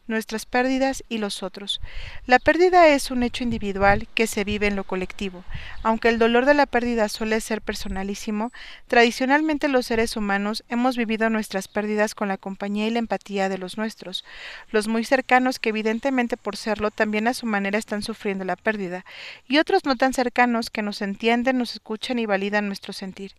nuestras 0.08 0.46
pérdidas 0.46 1.04
y 1.08 1.18
los 1.18 1.42
otros. 1.42 1.80
La 2.26 2.38
pérdida 2.38 2.88
es 2.88 3.10
un 3.10 3.22
hecho 3.22 3.44
individual 3.44 4.08
que 4.14 4.26
se 4.26 4.44
vive 4.44 4.66
en 4.66 4.76
lo 4.76 4.84
colectivo. 4.84 5.44
Aunque 5.82 6.08
el 6.08 6.18
dolor 6.18 6.46
de 6.46 6.54
la 6.54 6.66
pérdida 6.66 7.08
suele 7.08 7.40
ser 7.40 7.62
personalísimo, 7.62 8.52
tradicionalmente 8.86 9.68
los 9.68 9.86
seres 9.86 10.16
humanos 10.16 10.64
hemos 10.68 10.96
vivido 10.96 11.30
nuestras 11.30 11.68
pérdidas 11.68 12.14
con 12.14 12.28
la 12.28 12.36
compañía 12.38 12.86
y 12.86 12.90
la 12.90 12.98
empatía 12.98 13.48
de 13.48 13.58
los 13.58 13.78
nuestros, 13.78 14.24
los 14.70 14.88
muy 14.88 15.04
cercanos 15.04 15.58
que 15.58 15.68
evidentemente 15.68 16.36
por 16.36 16.56
serlo 16.56 16.90
también 16.90 17.28
a 17.28 17.34
su 17.34 17.46
manera 17.46 17.78
están 17.78 18.02
sufriendo 18.02 18.44
la 18.44 18.56
pérdida, 18.56 19.04
y 19.46 19.58
otros 19.58 19.84
no 19.84 19.96
tan 19.96 20.12
cercanos 20.12 20.70
que 20.70 20.82
nos 20.82 21.02
entienden, 21.02 21.58
nos 21.58 21.72
escuchan 21.72 22.18
y 22.18 22.26
validan 22.26 22.66
nuestro 22.66 22.92
sentir. 22.92 23.34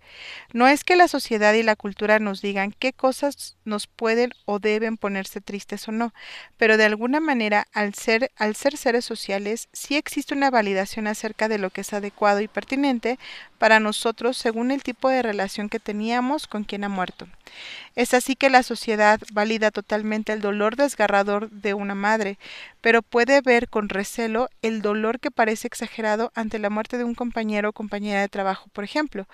No 0.53 0.67
es 0.67 0.83
que 0.83 0.95
la 0.95 1.07
sociedad 1.07 1.53
y 1.53 1.63
la 1.63 1.75
cultura 1.75 2.19
nos 2.19 2.41
digan 2.41 2.73
qué 2.77 2.93
cosas 2.93 3.57
nos 3.65 3.87
pueden 3.87 4.33
o 4.45 4.59
deben 4.59 4.97
ponerse 4.97 5.41
tristes 5.41 5.87
o 5.87 5.91
no, 5.91 6.13
pero 6.59 6.75
de 6.75 6.83
alguna 6.83 7.21
manera 7.21 7.67
al 7.73 7.93
ser, 7.93 8.31
al 8.35 8.53
ser 8.53 8.75
seres 8.75 9.05
sociales 9.05 9.69
sí 9.71 9.95
existe 9.95 10.35
una 10.35 10.51
validación 10.51 11.07
acerca 11.07 11.47
de 11.47 11.57
lo 11.57 11.69
que 11.69 11.81
es 11.81 11.93
adecuado 11.93 12.41
y 12.41 12.49
pertinente 12.49 13.17
para 13.57 13.79
nosotros 13.79 14.35
según 14.35 14.71
el 14.71 14.83
tipo 14.83 15.07
de 15.07 15.21
relación 15.21 15.69
que 15.69 15.79
teníamos 15.79 16.47
con 16.47 16.65
quien 16.65 16.83
ha 16.83 16.89
muerto. 16.89 17.29
Es 17.95 18.13
así 18.13 18.35
que 18.35 18.49
la 18.49 18.61
sociedad 18.61 19.21
valida 19.31 19.71
totalmente 19.71 20.33
el 20.33 20.41
dolor 20.41 20.75
desgarrador 20.75 21.49
de 21.49 21.73
una 21.73 21.95
madre, 21.95 22.37
pero 22.81 23.01
puede 23.01 23.41
ver 23.41 23.67
con 23.67 23.89
recelo 23.89 24.49
el 24.61 24.81
dolor 24.81 25.19
que 25.19 25.31
parece 25.31 25.67
exagerado 25.67 26.31
ante 26.35 26.59
la 26.59 26.69
muerte 26.69 26.97
de 26.97 27.03
un 27.03 27.15
compañero 27.15 27.69
o 27.69 27.73
compañera 27.73 28.21
de 28.21 28.29
trabajo, 28.29 28.69
por 28.71 28.83
ejemplo. 28.83 29.27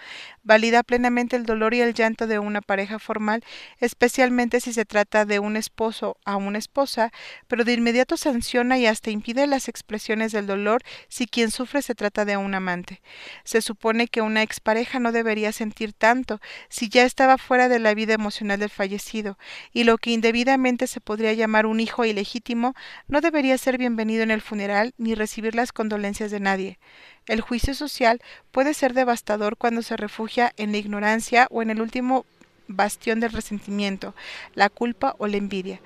Valida 0.43 0.83
plenamente 0.83 1.35
el 1.35 1.45
dolor 1.45 1.73
y 1.73 1.81
el 1.81 1.93
llanto 1.93 2.27
de 2.27 2.39
una 2.39 2.61
pareja 2.61 2.97
formal, 2.97 3.43
especialmente 3.79 4.59
si 4.61 4.73
se 4.73 4.85
trata 4.85 5.25
de 5.25 5.39
un 5.39 5.57
esposo 5.57 6.17
a 6.25 6.37
una 6.37 6.57
esposa, 6.57 7.11
pero 7.47 7.63
de 7.63 7.73
inmediato 7.73 8.17
sanciona 8.17 8.77
y 8.77 8.87
hasta 8.87 9.11
impide 9.11 9.45
las 9.47 9.67
expresiones 9.67 10.31
del 10.31 10.47
dolor 10.47 10.81
si 11.07 11.27
quien 11.27 11.51
sufre 11.51 11.81
se 11.81 11.95
trata 11.95 12.25
de 12.25 12.37
un 12.37 12.55
amante. 12.55 13.01
Se 13.43 13.61
supone 13.61 14.07
que 14.07 14.21
una 14.21 14.41
expareja 14.41 14.99
no 14.99 15.11
debería 15.11 15.51
sentir 15.51 15.93
tanto 15.93 16.39
si 16.69 16.89
ya 16.89 17.03
estaba 17.03 17.37
fuera 17.37 17.69
de 17.69 17.79
la 17.79 17.93
vida 17.93 18.13
emocional 18.13 18.59
del 18.59 18.69
fallecido, 18.69 19.37
y 19.71 19.83
lo 19.83 19.97
que 19.97 20.11
indebidamente 20.11 20.87
se 20.87 20.99
podría 20.99 21.33
llamar 21.33 21.65
un 21.65 21.79
hijo 21.79 22.05
ilegítimo 22.05 22.73
no 23.07 23.21
debería 23.21 23.34
ser 23.35 23.77
bienvenido 23.77 24.23
en 24.23 24.31
el 24.31 24.41
funeral 24.41 24.93
ni 24.97 25.13
recibir 25.13 25.55
las 25.55 25.73
condolencias 25.73 26.31
de 26.31 26.39
nadie. 26.39 26.79
El 27.27 27.41
juicio 27.41 27.73
social 27.73 28.21
puede 28.51 28.73
ser 28.73 28.93
devastador 28.93 29.57
cuando 29.57 29.81
se 29.81 29.97
refugia 29.97 30.53
en 30.55 30.71
la 30.71 30.77
ignorancia 30.77 31.47
o 31.51 31.61
en 31.61 31.69
el 31.69 31.81
último 31.81 32.25
bastión 32.69 33.19
del 33.19 33.33
resentimiento, 33.33 34.15
la 34.53 34.69
culpa 34.69 35.15
o 35.17 35.27
la 35.27 35.35
envidia. 35.35 35.81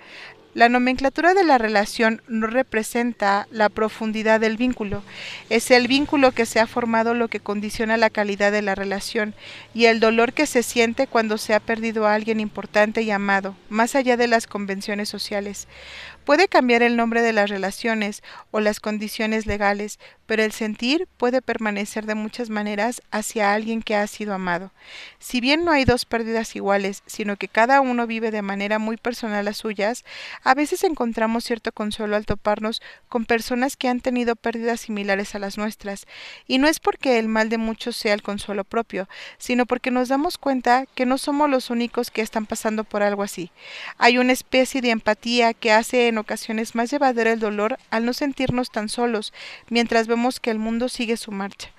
La 0.53 0.67
nomenclatura 0.67 1.33
de 1.33 1.43
la 1.43 1.57
relación 1.57 2.21
no 2.27 2.47
representa 2.47 3.47
la 3.51 3.69
profundidad 3.69 4.39
del 4.39 4.57
vínculo. 4.57 5.03
Es 5.49 5.69
el 5.69 5.87
vínculo 5.87 6.31
que 6.31 6.47
se 6.47 6.59
ha 6.59 6.67
formado 6.67 7.13
lo 7.13 7.27
que 7.27 7.39
condiciona 7.39 7.97
la 7.97 8.09
calidad 8.09 8.51
de 8.51 8.63
la 8.63 8.73
relación 8.73 9.35
y 9.73 9.85
el 9.85 9.99
dolor 9.99 10.33
que 10.33 10.47
se 10.47 10.63
siente 10.63 11.05
cuando 11.07 11.37
se 11.37 11.53
ha 11.53 11.59
perdido 11.59 12.07
a 12.07 12.13
alguien 12.13 12.39
importante 12.39 13.03
y 13.03 13.11
amado, 13.11 13.55
más 13.69 13.95
allá 13.95 14.17
de 14.17 14.27
las 14.27 14.47
convenciones 14.47 15.07
sociales. 15.07 15.67
Puede 16.29 16.47
cambiar 16.47 16.83
el 16.83 16.95
nombre 16.95 17.23
de 17.23 17.33
las 17.33 17.49
relaciones 17.49 18.21
o 18.51 18.59
las 18.59 18.79
condiciones 18.79 19.47
legales, 19.47 19.97
pero 20.27 20.43
el 20.43 20.51
sentir 20.51 21.07
puede 21.17 21.41
permanecer 21.41 22.05
de 22.05 22.13
muchas 22.13 22.51
maneras 22.51 23.01
hacia 23.09 23.51
alguien 23.51 23.81
que 23.81 23.95
ha 23.95 24.05
sido 24.05 24.35
amado. 24.35 24.71
Si 25.17 25.41
bien 25.41 25.65
no 25.65 25.71
hay 25.71 25.85
dos 25.85 26.05
pérdidas 26.05 26.55
iguales, 26.55 27.01
sino 27.07 27.35
que 27.35 27.47
cada 27.47 27.81
uno 27.81 28.05
vive 28.05 28.29
de 28.29 28.43
manera 28.43 28.77
muy 28.77 28.95
personal 28.95 29.43
las 29.43 29.57
suyas, 29.57 30.05
a 30.43 30.53
veces 30.53 30.83
encontramos 30.83 31.45
cierto 31.45 31.71
consuelo 31.71 32.15
al 32.15 32.27
toparnos 32.27 32.79
con 33.07 33.25
personas 33.25 33.75
que 33.75 33.87
han 33.87 33.99
tenido 33.99 34.35
pérdidas 34.35 34.81
similares 34.81 35.33
a 35.33 35.39
las 35.39 35.57
nuestras, 35.57 36.05
y 36.45 36.59
no 36.59 36.67
es 36.67 36.79
porque 36.79 37.17
el 37.17 37.27
mal 37.27 37.49
de 37.49 37.57
muchos 37.57 37.95
sea 37.95 38.13
el 38.13 38.21
consuelo 38.21 38.65
propio, 38.65 39.09
sino 39.39 39.65
porque 39.65 39.89
nos 39.89 40.09
damos 40.09 40.37
cuenta 40.37 40.85
que 40.93 41.07
no 41.07 41.17
somos 41.17 41.49
los 41.49 41.71
únicos 41.71 42.11
que 42.11 42.21
están 42.21 42.45
pasando 42.45 42.83
por 42.83 43.01
algo 43.01 43.23
así. 43.23 43.51
Hay 43.97 44.19
una 44.19 44.33
especie 44.33 44.81
de 44.81 44.91
empatía 44.91 45.55
que 45.55 45.71
hace 45.71 46.07
en 46.07 46.18
ocasiones 46.19 46.75
más 46.75 46.91
llevadera 46.91 47.31
el 47.31 47.39
dolor 47.39 47.77
al 47.89 48.05
no 48.05 48.13
sentirnos 48.13 48.69
tan 48.69 48.89
solos, 48.89 49.33
mientras 49.69 50.07
vemos 50.07 50.39
que 50.39 50.51
el 50.51 50.59
mundo 50.59 50.89
sigue 50.89 51.17
su 51.17 51.31
marcha. 51.31 51.69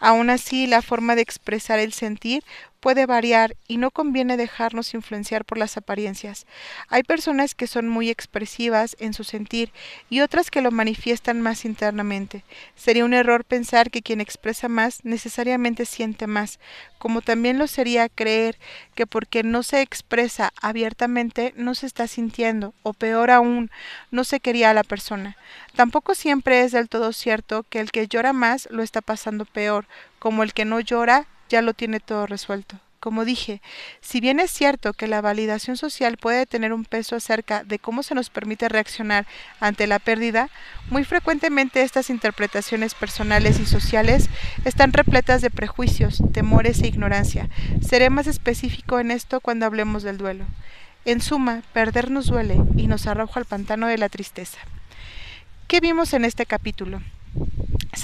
Aun 0.00 0.28
así, 0.30 0.66
la 0.66 0.82
forma 0.82 1.14
de 1.14 1.22
expresar 1.22 1.78
el 1.78 1.92
sentir 1.92 2.44
puede 2.84 3.06
variar 3.06 3.56
y 3.66 3.78
no 3.78 3.90
conviene 3.90 4.36
dejarnos 4.36 4.92
influenciar 4.92 5.46
por 5.46 5.56
las 5.56 5.78
apariencias. 5.78 6.44
Hay 6.88 7.02
personas 7.02 7.54
que 7.54 7.66
son 7.66 7.88
muy 7.88 8.10
expresivas 8.10 8.94
en 9.00 9.14
su 9.14 9.24
sentir 9.24 9.72
y 10.10 10.20
otras 10.20 10.50
que 10.50 10.60
lo 10.60 10.70
manifiestan 10.70 11.40
más 11.40 11.64
internamente. 11.64 12.44
Sería 12.76 13.06
un 13.06 13.14
error 13.14 13.46
pensar 13.46 13.90
que 13.90 14.02
quien 14.02 14.20
expresa 14.20 14.68
más 14.68 15.02
necesariamente 15.02 15.86
siente 15.86 16.26
más, 16.26 16.60
como 16.98 17.22
también 17.22 17.58
lo 17.58 17.68
sería 17.68 18.10
creer 18.10 18.58
que 18.94 19.06
porque 19.06 19.42
no 19.42 19.62
se 19.62 19.80
expresa 19.80 20.52
abiertamente 20.60 21.54
no 21.56 21.74
se 21.74 21.86
está 21.86 22.06
sintiendo, 22.06 22.74
o 22.82 22.92
peor 22.92 23.30
aún, 23.30 23.70
no 24.10 24.24
se 24.24 24.40
quería 24.40 24.68
a 24.68 24.74
la 24.74 24.84
persona. 24.84 25.38
Tampoco 25.74 26.14
siempre 26.14 26.60
es 26.60 26.72
del 26.72 26.90
todo 26.90 27.14
cierto 27.14 27.62
que 27.62 27.80
el 27.80 27.90
que 27.90 28.08
llora 28.08 28.34
más 28.34 28.68
lo 28.70 28.82
está 28.82 29.00
pasando 29.00 29.46
peor, 29.46 29.86
como 30.18 30.42
el 30.42 30.52
que 30.52 30.66
no 30.66 30.80
llora 30.80 31.28
ya 31.54 31.62
lo 31.62 31.72
tiene 31.72 32.00
todo 32.00 32.26
resuelto. 32.26 32.80
Como 32.98 33.24
dije, 33.24 33.62
si 34.00 34.18
bien 34.20 34.40
es 34.40 34.50
cierto 34.50 34.92
que 34.92 35.06
la 35.06 35.20
validación 35.20 35.76
social 35.76 36.16
puede 36.16 36.46
tener 36.46 36.72
un 36.72 36.84
peso 36.84 37.14
acerca 37.14 37.62
de 37.62 37.78
cómo 37.78 38.02
se 38.02 38.16
nos 38.16 38.28
permite 38.28 38.68
reaccionar 38.68 39.24
ante 39.60 39.86
la 39.86 40.00
pérdida, 40.00 40.48
muy 40.90 41.04
frecuentemente 41.04 41.82
estas 41.82 42.10
interpretaciones 42.10 42.94
personales 42.94 43.60
y 43.60 43.66
sociales 43.66 44.28
están 44.64 44.92
repletas 44.92 45.42
de 45.42 45.50
prejuicios, 45.50 46.20
temores 46.32 46.82
e 46.82 46.88
ignorancia. 46.88 47.48
Seré 47.80 48.10
más 48.10 48.26
específico 48.26 48.98
en 48.98 49.12
esto 49.12 49.40
cuando 49.40 49.64
hablemos 49.64 50.02
del 50.02 50.18
duelo. 50.18 50.44
En 51.04 51.20
suma, 51.20 51.62
perder 51.72 52.10
nos 52.10 52.26
duele 52.26 52.56
y 52.76 52.88
nos 52.88 53.06
arroja 53.06 53.38
al 53.38 53.46
pantano 53.46 53.86
de 53.86 53.98
la 53.98 54.08
tristeza. 54.08 54.58
¿Qué 55.68 55.78
vimos 55.78 56.14
en 56.14 56.24
este 56.24 56.46
capítulo? 56.46 57.00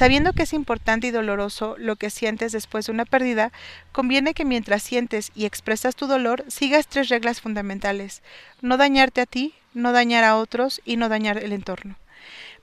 Sabiendo 0.00 0.32
que 0.32 0.44
es 0.44 0.54
importante 0.54 1.08
y 1.08 1.10
doloroso 1.10 1.76
lo 1.76 1.96
que 1.96 2.08
sientes 2.08 2.52
después 2.52 2.86
de 2.86 2.92
una 2.92 3.04
pérdida, 3.04 3.52
conviene 3.92 4.32
que 4.32 4.46
mientras 4.46 4.82
sientes 4.82 5.30
y 5.34 5.44
expresas 5.44 5.94
tu 5.94 6.06
dolor 6.06 6.42
sigas 6.48 6.86
tres 6.86 7.10
reglas 7.10 7.42
fundamentales. 7.42 8.22
No 8.62 8.78
dañarte 8.78 9.20
a 9.20 9.26
ti, 9.26 9.52
no 9.74 9.92
dañar 9.92 10.24
a 10.24 10.38
otros 10.38 10.80
y 10.86 10.96
no 10.96 11.10
dañar 11.10 11.36
el 11.36 11.52
entorno. 11.52 11.96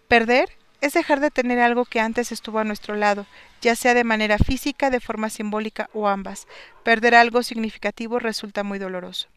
Perder 0.08 0.50
es 0.82 0.94
dejar 0.94 1.20
de 1.20 1.30
tener 1.30 1.60
algo 1.60 1.86
que 1.86 2.00
antes 2.00 2.32
estuvo 2.32 2.58
a 2.58 2.64
nuestro 2.64 2.96
lado, 2.96 3.28
ya 3.62 3.76
sea 3.76 3.94
de 3.94 4.04
manera 4.04 4.40
física, 4.40 4.90
de 4.90 5.00
forma 5.00 5.30
simbólica 5.30 5.92
o 5.94 6.08
ambas. 6.08 6.48
Perder 6.82 7.14
algo 7.14 7.44
significativo 7.44 8.18
resulta 8.18 8.64
muy 8.64 8.80
doloroso. 8.80 9.28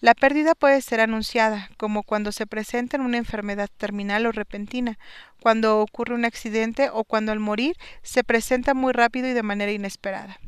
La 0.00 0.14
pérdida 0.14 0.54
puede 0.54 0.80
ser 0.80 1.00
anunciada, 1.00 1.70
como 1.76 2.04
cuando 2.04 2.30
se 2.30 2.46
presenta 2.46 2.98
una 2.98 3.16
enfermedad 3.16 3.68
terminal 3.76 4.26
o 4.26 4.32
repentina, 4.32 4.96
cuando 5.40 5.80
ocurre 5.80 6.14
un 6.14 6.24
accidente 6.24 6.88
o 6.92 7.02
cuando 7.02 7.32
al 7.32 7.40
morir 7.40 7.76
se 8.02 8.22
presenta 8.22 8.74
muy 8.74 8.92
rápido 8.92 9.26
y 9.26 9.32
de 9.32 9.42
manera 9.42 9.72
inesperada. 9.72 10.38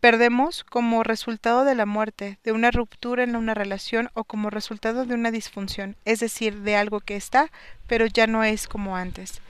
Perdemos 0.00 0.64
como 0.64 1.02
resultado 1.02 1.64
de 1.64 1.74
la 1.74 1.84
muerte, 1.84 2.38
de 2.42 2.52
una 2.52 2.70
ruptura 2.70 3.22
en 3.22 3.36
una 3.36 3.52
relación 3.52 4.08
o 4.14 4.24
como 4.24 4.48
resultado 4.48 5.04
de 5.04 5.14
una 5.14 5.30
disfunción, 5.30 5.96
es 6.06 6.20
decir, 6.20 6.60
de 6.60 6.76
algo 6.76 7.00
que 7.00 7.16
está, 7.16 7.50
pero 7.86 8.06
ya 8.06 8.26
no 8.26 8.44
es 8.44 8.66
como 8.66 8.96
antes. 8.96 9.42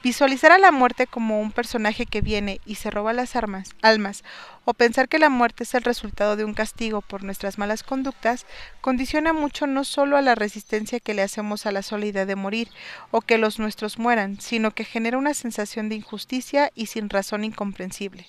Visualizar 0.00 0.52
a 0.52 0.58
la 0.58 0.70
muerte 0.70 1.08
como 1.08 1.40
un 1.40 1.50
personaje 1.50 2.06
que 2.06 2.20
viene 2.20 2.60
y 2.64 2.76
se 2.76 2.88
roba 2.88 3.12
las 3.12 3.34
armas, 3.34 3.70
almas, 3.82 4.22
o 4.64 4.72
pensar 4.72 5.08
que 5.08 5.18
la 5.18 5.28
muerte 5.28 5.64
es 5.64 5.74
el 5.74 5.82
resultado 5.82 6.36
de 6.36 6.44
un 6.44 6.54
castigo 6.54 7.00
por 7.00 7.24
nuestras 7.24 7.58
malas 7.58 7.82
conductas, 7.82 8.46
condiciona 8.80 9.32
mucho 9.32 9.66
no 9.66 9.82
solo 9.82 10.16
a 10.16 10.22
la 10.22 10.36
resistencia 10.36 11.00
que 11.00 11.14
le 11.14 11.22
hacemos 11.22 11.66
a 11.66 11.72
la 11.72 11.82
sola 11.82 12.06
idea 12.06 12.26
de 12.26 12.36
morir 12.36 12.68
o 13.10 13.22
que 13.22 13.38
los 13.38 13.58
nuestros 13.58 13.98
mueran, 13.98 14.40
sino 14.40 14.70
que 14.70 14.84
genera 14.84 15.18
una 15.18 15.34
sensación 15.34 15.88
de 15.88 15.96
injusticia 15.96 16.70
y 16.76 16.86
sin 16.86 17.10
razón 17.10 17.42
incomprensible. 17.42 18.28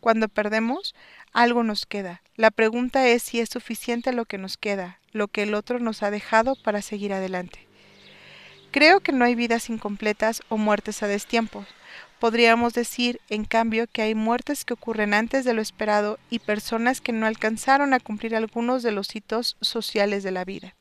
Cuando 0.00 0.28
perdemos, 0.28 0.94
algo 1.32 1.64
nos 1.64 1.86
queda. 1.86 2.20
La 2.36 2.50
pregunta 2.50 3.08
es 3.08 3.22
si 3.22 3.40
es 3.40 3.48
suficiente 3.48 4.12
lo 4.12 4.26
que 4.26 4.36
nos 4.36 4.58
queda, 4.58 5.00
lo 5.12 5.28
que 5.28 5.44
el 5.44 5.54
otro 5.54 5.78
nos 5.78 6.02
ha 6.02 6.10
dejado 6.10 6.54
para 6.54 6.82
seguir 6.82 7.14
adelante. 7.14 7.65
Creo 8.76 9.00
que 9.00 9.12
no 9.12 9.24
hay 9.24 9.34
vidas 9.34 9.70
incompletas 9.70 10.42
o 10.50 10.58
muertes 10.58 11.02
a 11.02 11.06
destiempo. 11.06 11.64
Podríamos 12.18 12.74
decir, 12.74 13.22
en 13.30 13.46
cambio, 13.46 13.86
que 13.90 14.02
hay 14.02 14.14
muertes 14.14 14.66
que 14.66 14.74
ocurren 14.74 15.14
antes 15.14 15.46
de 15.46 15.54
lo 15.54 15.62
esperado 15.62 16.18
y 16.28 16.40
personas 16.40 17.00
que 17.00 17.12
no 17.12 17.24
alcanzaron 17.24 17.94
a 17.94 18.00
cumplir 18.00 18.36
algunos 18.36 18.82
de 18.82 18.92
los 18.92 19.16
hitos 19.16 19.56
sociales 19.62 20.24
de 20.24 20.30
la 20.30 20.44
vida. 20.44 20.74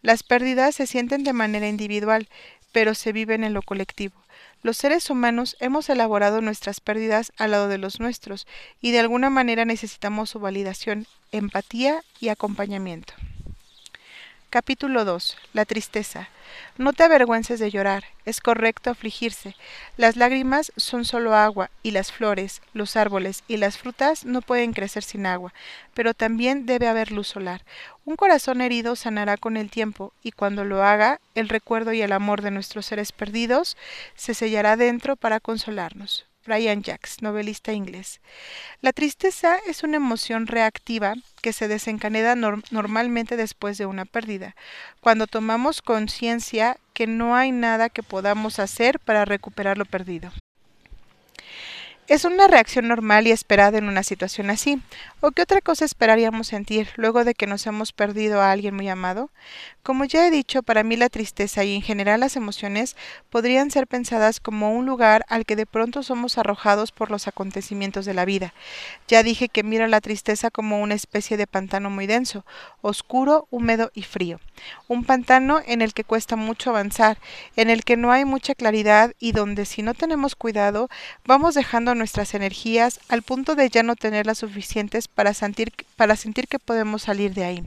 Las 0.00 0.22
pérdidas 0.22 0.74
se 0.74 0.86
sienten 0.86 1.22
de 1.22 1.34
manera 1.34 1.68
individual, 1.68 2.30
pero 2.72 2.94
se 2.94 3.12
viven 3.12 3.44
en 3.44 3.52
lo 3.52 3.60
colectivo. 3.60 4.14
Los 4.62 4.78
seres 4.78 5.10
humanos 5.10 5.58
hemos 5.60 5.90
elaborado 5.90 6.40
nuestras 6.40 6.80
pérdidas 6.80 7.30
al 7.36 7.50
lado 7.50 7.68
de 7.68 7.76
los 7.76 8.00
nuestros 8.00 8.46
y 8.80 8.92
de 8.92 9.00
alguna 9.00 9.28
manera 9.28 9.66
necesitamos 9.66 10.30
su 10.30 10.40
validación, 10.40 11.06
empatía 11.30 12.02
y 12.20 12.30
acompañamiento. 12.30 13.12
Capítulo 14.52 15.06
2. 15.06 15.38
La 15.54 15.64
tristeza. 15.64 16.28
No 16.76 16.92
te 16.92 17.04
avergüences 17.04 17.58
de 17.58 17.70
llorar, 17.70 18.04
es 18.26 18.42
correcto 18.42 18.90
afligirse. 18.90 19.56
Las 19.96 20.16
lágrimas 20.16 20.72
son 20.76 21.06
solo 21.06 21.34
agua, 21.34 21.70
y 21.82 21.92
las 21.92 22.12
flores, 22.12 22.60
los 22.74 22.94
árboles 22.96 23.44
y 23.48 23.56
las 23.56 23.78
frutas 23.78 24.26
no 24.26 24.42
pueden 24.42 24.74
crecer 24.74 25.04
sin 25.04 25.24
agua, 25.24 25.54
pero 25.94 26.12
también 26.12 26.66
debe 26.66 26.86
haber 26.86 27.12
luz 27.12 27.28
solar. 27.28 27.64
Un 28.04 28.16
corazón 28.16 28.60
herido 28.60 28.94
sanará 28.94 29.38
con 29.38 29.56
el 29.56 29.70
tiempo, 29.70 30.12
y 30.22 30.32
cuando 30.32 30.64
lo 30.64 30.84
haga, 30.84 31.18
el 31.34 31.48
recuerdo 31.48 31.94
y 31.94 32.02
el 32.02 32.12
amor 32.12 32.42
de 32.42 32.50
nuestros 32.50 32.84
seres 32.84 33.10
perdidos 33.10 33.78
se 34.16 34.34
sellará 34.34 34.76
dentro 34.76 35.16
para 35.16 35.40
consolarnos. 35.40 36.26
Brian 36.44 36.82
Jacks, 36.82 37.22
novelista 37.22 37.72
inglés. 37.72 38.20
La 38.80 38.92
tristeza 38.92 39.56
es 39.66 39.82
una 39.82 39.96
emoción 39.96 40.46
reactiva 40.46 41.14
que 41.40 41.52
se 41.52 41.68
desencadena 41.68 42.34
normalmente 42.70 43.36
después 43.36 43.78
de 43.78 43.86
una 43.86 44.04
pérdida, 44.04 44.56
cuando 45.00 45.26
tomamos 45.26 45.82
conciencia 45.82 46.76
que 46.94 47.06
no 47.06 47.36
hay 47.36 47.52
nada 47.52 47.88
que 47.88 48.02
podamos 48.02 48.58
hacer 48.58 48.98
para 48.98 49.24
recuperar 49.24 49.78
lo 49.78 49.84
perdido. 49.84 50.32
Es 52.08 52.24
una 52.24 52.48
reacción 52.48 52.88
normal 52.88 53.26
y 53.26 53.30
esperada 53.30 53.78
en 53.78 53.88
una 53.88 54.02
situación 54.02 54.50
así. 54.50 54.82
¿O 55.20 55.30
qué 55.30 55.42
otra 55.42 55.60
cosa 55.60 55.84
esperaríamos 55.84 56.48
sentir 56.48 56.88
luego 56.96 57.24
de 57.24 57.34
que 57.34 57.46
nos 57.46 57.66
hemos 57.66 57.92
perdido 57.92 58.42
a 58.42 58.50
alguien 58.50 58.74
muy 58.74 58.88
amado? 58.88 59.30
Como 59.84 60.04
ya 60.04 60.24
he 60.24 60.30
dicho, 60.30 60.62
para 60.62 60.84
mí 60.84 60.94
la 60.94 61.08
tristeza 61.08 61.64
y 61.64 61.74
en 61.74 61.82
general 61.82 62.20
las 62.20 62.36
emociones 62.36 62.96
podrían 63.30 63.72
ser 63.72 63.88
pensadas 63.88 64.38
como 64.38 64.72
un 64.72 64.86
lugar 64.86 65.24
al 65.28 65.44
que 65.44 65.56
de 65.56 65.66
pronto 65.66 66.04
somos 66.04 66.38
arrojados 66.38 66.92
por 66.92 67.10
los 67.10 67.26
acontecimientos 67.26 68.04
de 68.04 68.14
la 68.14 68.24
vida. 68.24 68.54
Ya 69.08 69.24
dije 69.24 69.48
que 69.48 69.64
miro 69.64 69.88
la 69.88 70.00
tristeza 70.00 70.52
como 70.52 70.80
una 70.80 70.94
especie 70.94 71.36
de 71.36 71.48
pantano 71.48 71.90
muy 71.90 72.06
denso, 72.06 72.44
oscuro, 72.80 73.48
húmedo 73.50 73.90
y 73.92 74.04
frío. 74.04 74.38
Un 74.86 75.02
pantano 75.02 75.60
en 75.66 75.82
el 75.82 75.94
que 75.94 76.04
cuesta 76.04 76.36
mucho 76.36 76.70
avanzar, 76.70 77.18
en 77.56 77.68
el 77.68 77.82
que 77.82 77.96
no 77.96 78.12
hay 78.12 78.24
mucha 78.24 78.54
claridad 78.54 79.14
y 79.18 79.32
donde 79.32 79.64
si 79.64 79.82
no 79.82 79.94
tenemos 79.94 80.36
cuidado 80.36 80.90
vamos 81.24 81.56
dejando 81.56 81.96
nuestras 81.96 82.34
energías 82.34 83.00
al 83.08 83.22
punto 83.22 83.56
de 83.56 83.68
ya 83.68 83.82
no 83.82 83.96
tenerlas 83.96 84.38
suficientes 84.38 85.08
para 85.08 85.34
sentir, 85.34 85.72
para 85.96 86.14
sentir 86.14 86.46
que 86.46 86.60
podemos 86.60 87.02
salir 87.02 87.34
de 87.34 87.44
ahí. 87.44 87.64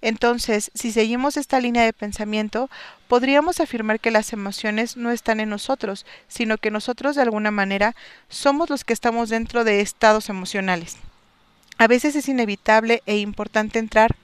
Entonces, 0.00 0.72
si 0.74 0.90
seguimos 0.90 1.35
esta 1.36 1.60
línea 1.60 1.84
de 1.84 1.92
pensamiento, 1.92 2.70
podríamos 3.08 3.60
afirmar 3.60 4.00
que 4.00 4.10
las 4.10 4.32
emociones 4.32 4.96
no 4.96 5.10
están 5.10 5.40
en 5.40 5.50
nosotros, 5.50 6.06
sino 6.28 6.58
que 6.58 6.70
nosotros 6.70 7.16
de 7.16 7.22
alguna 7.22 7.50
manera 7.50 7.94
somos 8.28 8.70
los 8.70 8.84
que 8.84 8.92
estamos 8.92 9.28
dentro 9.28 9.64
de 9.64 9.80
estados 9.80 10.28
emocionales. 10.28 10.96
A 11.78 11.86
veces 11.86 12.16
es 12.16 12.28
inevitable 12.28 13.02
e 13.06 13.18
importante 13.18 13.78
entrar 13.78 14.16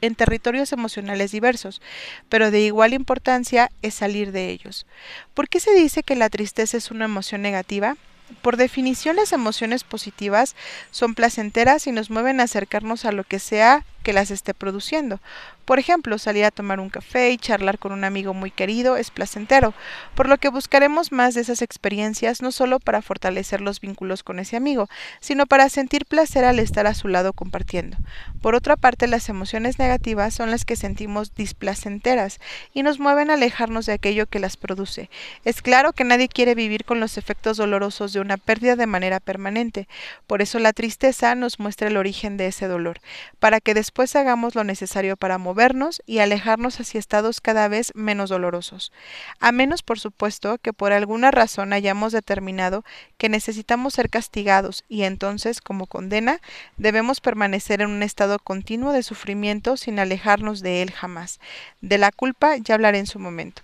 en 0.00 0.14
territorios 0.14 0.72
emocionales 0.72 1.32
diversos, 1.32 1.80
pero 2.28 2.50
de 2.50 2.60
igual 2.60 2.92
importancia 2.92 3.70
es 3.82 3.94
salir 3.94 4.32
de 4.32 4.50
ellos. 4.50 4.86
¿Por 5.34 5.48
qué 5.48 5.60
se 5.60 5.74
dice 5.74 6.02
que 6.02 6.16
la 6.16 6.30
tristeza 6.30 6.76
es 6.76 6.90
una 6.90 7.06
emoción 7.06 7.42
negativa? 7.42 7.96
Por 8.42 8.56
definición, 8.56 9.16
las 9.16 9.32
emociones 9.32 9.84
positivas 9.84 10.56
son 10.90 11.14
placenteras 11.14 11.86
y 11.86 11.92
nos 11.92 12.10
mueven 12.10 12.40
a 12.40 12.44
acercarnos 12.44 13.04
a 13.04 13.12
lo 13.12 13.24
que 13.24 13.38
sea 13.38 13.84
las 14.12 14.30
esté 14.30 14.54
produciendo. 14.54 15.20
Por 15.64 15.80
ejemplo, 15.80 16.16
salir 16.18 16.44
a 16.44 16.52
tomar 16.52 16.78
un 16.78 16.90
café 16.90 17.30
y 17.30 17.38
charlar 17.38 17.78
con 17.78 17.90
un 17.90 18.04
amigo 18.04 18.34
muy 18.34 18.52
querido 18.52 18.96
es 18.96 19.10
placentero, 19.10 19.74
por 20.14 20.28
lo 20.28 20.38
que 20.38 20.48
buscaremos 20.48 21.10
más 21.10 21.34
de 21.34 21.40
esas 21.40 21.60
experiencias 21.60 22.40
no 22.40 22.52
solo 22.52 22.78
para 22.78 23.02
fortalecer 23.02 23.60
los 23.60 23.80
vínculos 23.80 24.22
con 24.22 24.38
ese 24.38 24.56
amigo, 24.56 24.88
sino 25.18 25.46
para 25.46 25.68
sentir 25.68 26.06
placer 26.06 26.44
al 26.44 26.60
estar 26.60 26.86
a 26.86 26.94
su 26.94 27.08
lado 27.08 27.32
compartiendo. 27.32 27.96
Por 28.42 28.54
otra 28.54 28.76
parte, 28.76 29.08
las 29.08 29.28
emociones 29.28 29.80
negativas 29.80 30.34
son 30.34 30.52
las 30.52 30.64
que 30.64 30.76
sentimos 30.76 31.34
displacenteras 31.34 32.38
y 32.72 32.84
nos 32.84 33.00
mueven 33.00 33.30
a 33.30 33.34
alejarnos 33.34 33.86
de 33.86 33.94
aquello 33.94 34.26
que 34.26 34.38
las 34.38 34.56
produce. 34.56 35.10
Es 35.44 35.62
claro 35.62 35.92
que 35.92 36.04
nadie 36.04 36.28
quiere 36.28 36.54
vivir 36.54 36.84
con 36.84 37.00
los 37.00 37.18
efectos 37.18 37.56
dolorosos 37.56 38.12
de 38.12 38.20
una 38.20 38.36
pérdida 38.36 38.76
de 38.76 38.86
manera 38.86 39.18
permanente, 39.18 39.88
por 40.28 40.42
eso 40.42 40.60
la 40.60 40.72
tristeza 40.72 41.34
nos 41.34 41.58
muestra 41.58 41.88
el 41.88 41.96
origen 41.96 42.36
de 42.36 42.46
ese 42.46 42.68
dolor, 42.68 43.00
para 43.40 43.60
que 43.60 43.74
después 43.74 43.95
después 43.96 44.14
hagamos 44.14 44.54
lo 44.54 44.62
necesario 44.62 45.16
para 45.16 45.38
movernos 45.38 46.02
y 46.04 46.18
alejarnos 46.18 46.78
hacia 46.80 46.98
estados 46.98 47.40
cada 47.40 47.66
vez 47.68 47.92
menos 47.94 48.28
dolorosos, 48.28 48.92
a 49.40 49.52
menos 49.52 49.82
por 49.82 49.98
supuesto 49.98 50.58
que 50.58 50.74
por 50.74 50.92
alguna 50.92 51.30
razón 51.30 51.72
hayamos 51.72 52.12
determinado 52.12 52.84
que 53.16 53.30
necesitamos 53.30 53.94
ser 53.94 54.10
castigados 54.10 54.84
y 54.90 55.04
entonces, 55.04 55.62
como 55.62 55.86
condena, 55.86 56.42
debemos 56.76 57.22
permanecer 57.22 57.80
en 57.80 57.88
un 57.88 58.02
estado 58.02 58.38
continuo 58.38 58.92
de 58.92 59.02
sufrimiento 59.02 59.78
sin 59.78 59.98
alejarnos 59.98 60.60
de 60.60 60.82
él 60.82 60.90
jamás. 60.90 61.40
De 61.80 61.96
la 61.96 62.12
culpa 62.12 62.58
ya 62.58 62.74
hablaré 62.74 62.98
en 62.98 63.06
su 63.06 63.18
momento. 63.18 63.62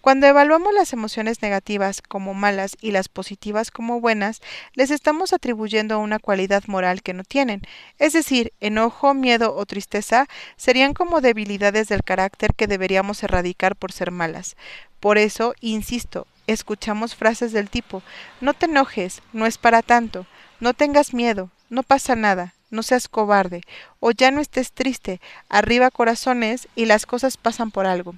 Cuando 0.00 0.26
evaluamos 0.26 0.74
las 0.74 0.92
emociones 0.92 1.42
negativas 1.42 2.02
como 2.02 2.34
malas 2.34 2.76
y 2.80 2.90
las 2.92 3.08
positivas 3.08 3.70
como 3.70 4.00
buenas, 4.00 4.40
les 4.74 4.90
estamos 4.90 5.32
atribuyendo 5.32 5.98
una 5.98 6.18
cualidad 6.18 6.64
moral 6.66 7.02
que 7.02 7.14
no 7.14 7.24
tienen. 7.24 7.62
Es 7.98 8.12
decir, 8.12 8.52
enojo, 8.60 9.14
miedo 9.14 9.54
o 9.54 9.66
tristeza 9.66 10.26
serían 10.56 10.94
como 10.94 11.20
debilidades 11.20 11.88
del 11.88 12.04
carácter 12.04 12.54
que 12.54 12.66
deberíamos 12.66 13.22
erradicar 13.22 13.76
por 13.76 13.92
ser 13.92 14.10
malas. 14.10 14.56
Por 15.00 15.18
eso, 15.18 15.54
insisto, 15.60 16.26
escuchamos 16.46 17.14
frases 17.14 17.52
del 17.52 17.70
tipo 17.70 18.02
no 18.40 18.54
te 18.54 18.66
enojes, 18.66 19.22
no 19.32 19.46
es 19.46 19.58
para 19.58 19.82
tanto, 19.82 20.26
no 20.60 20.74
tengas 20.74 21.14
miedo, 21.14 21.50
no 21.70 21.82
pasa 21.82 22.14
nada, 22.16 22.54
no 22.70 22.82
seas 22.82 23.08
cobarde, 23.08 23.62
o 24.00 24.10
ya 24.10 24.30
no 24.30 24.40
estés 24.40 24.72
triste, 24.72 25.20
arriba 25.48 25.90
corazones 25.90 26.68
y 26.74 26.86
las 26.86 27.06
cosas 27.06 27.36
pasan 27.36 27.70
por 27.70 27.86
algo. 27.86 28.14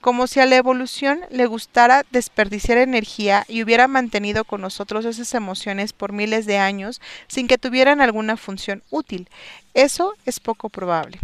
Como 0.00 0.26
si 0.26 0.38
a 0.40 0.46
la 0.46 0.56
evolución 0.56 1.20
le 1.30 1.46
gustara 1.46 2.04
desperdiciar 2.10 2.78
energía 2.78 3.44
y 3.48 3.62
hubiera 3.62 3.88
mantenido 3.88 4.44
con 4.44 4.60
nosotros 4.60 5.04
esas 5.04 5.34
emociones 5.34 5.92
por 5.92 6.12
miles 6.12 6.46
de 6.46 6.58
años 6.58 7.00
sin 7.26 7.48
que 7.48 7.58
tuvieran 7.58 8.00
alguna 8.00 8.36
función 8.36 8.82
útil. 8.90 9.28
Eso 9.74 10.14
es 10.24 10.38
poco 10.38 10.68
probable. 10.68 11.18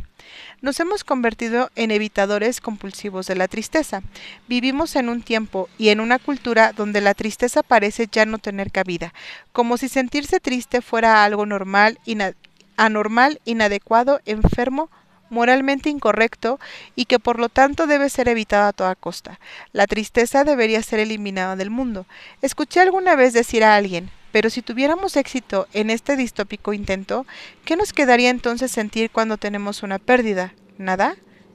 Nos 0.61 0.81
hemos 0.81 1.05
convertido 1.05 1.71
en 1.77 1.91
evitadores 1.91 2.61
compulsivos 2.61 3.27
de 3.27 3.37
la 3.37 3.49
tristeza. 3.49 4.03
Vivimos 4.49 4.97
en 4.97 5.09
un 5.09 5.23
tiempo 5.23 5.69
y 5.79 5.91
en 5.91 6.01
una 6.01 6.19
cultura 6.19 6.73
donde 6.73 7.01
la 7.01 7.15
tristeza 7.15 7.63
parece 7.63 8.09
ya 8.11 8.27
no 8.27 8.39
tener 8.39 8.73
cabida, 8.73 9.13
como 9.53 9.77
si 9.77 9.89
sentirse 9.89 10.41
triste 10.41 10.83
fuera 10.83 11.25
algo 11.25 11.47
normal, 11.47 11.99
anormal, 12.77 13.41
inadecuado, 13.45 14.21
enfermo, 14.25 14.91
moralmente 15.31 15.91
incorrecto 15.91 16.59
y 16.95 17.07
que 17.07 17.19
por 17.19 17.39
lo 17.39 17.49
tanto 17.49 17.87
debe 17.87 18.09
ser 18.09 18.29
evitado 18.29 18.69
a 18.69 18.73
toda 18.73 18.95
costa. 18.95 19.41
La 19.73 19.87
tristeza 19.87 20.45
debería 20.45 20.83
ser 20.83 21.01
eliminada 21.01 21.57
del 21.57 21.71
mundo. 21.71 22.07
Escuché 22.43 22.81
alguna 22.81 23.17
vez 23.17 23.33
decir 23.33 23.65
a 23.65 23.77
alguien, 23.77 24.11
pero 24.33 24.51
si 24.51 24.63
tuviéramos 24.63 25.17
éxito 25.17 25.69
en 25.73 25.91
este 25.91 26.17
distópico 26.17 26.73
intento, 26.73 27.27
¿qué 27.65 27.77
nos 27.77 27.93
quedaría 27.93 28.31
entonces 28.31 28.71
sentir 28.71 29.11
cuando 29.11 29.37
tenemos 29.37 29.83
una 29.83 29.99
pérdida? 29.99 30.55
¿Nada? 30.77 31.15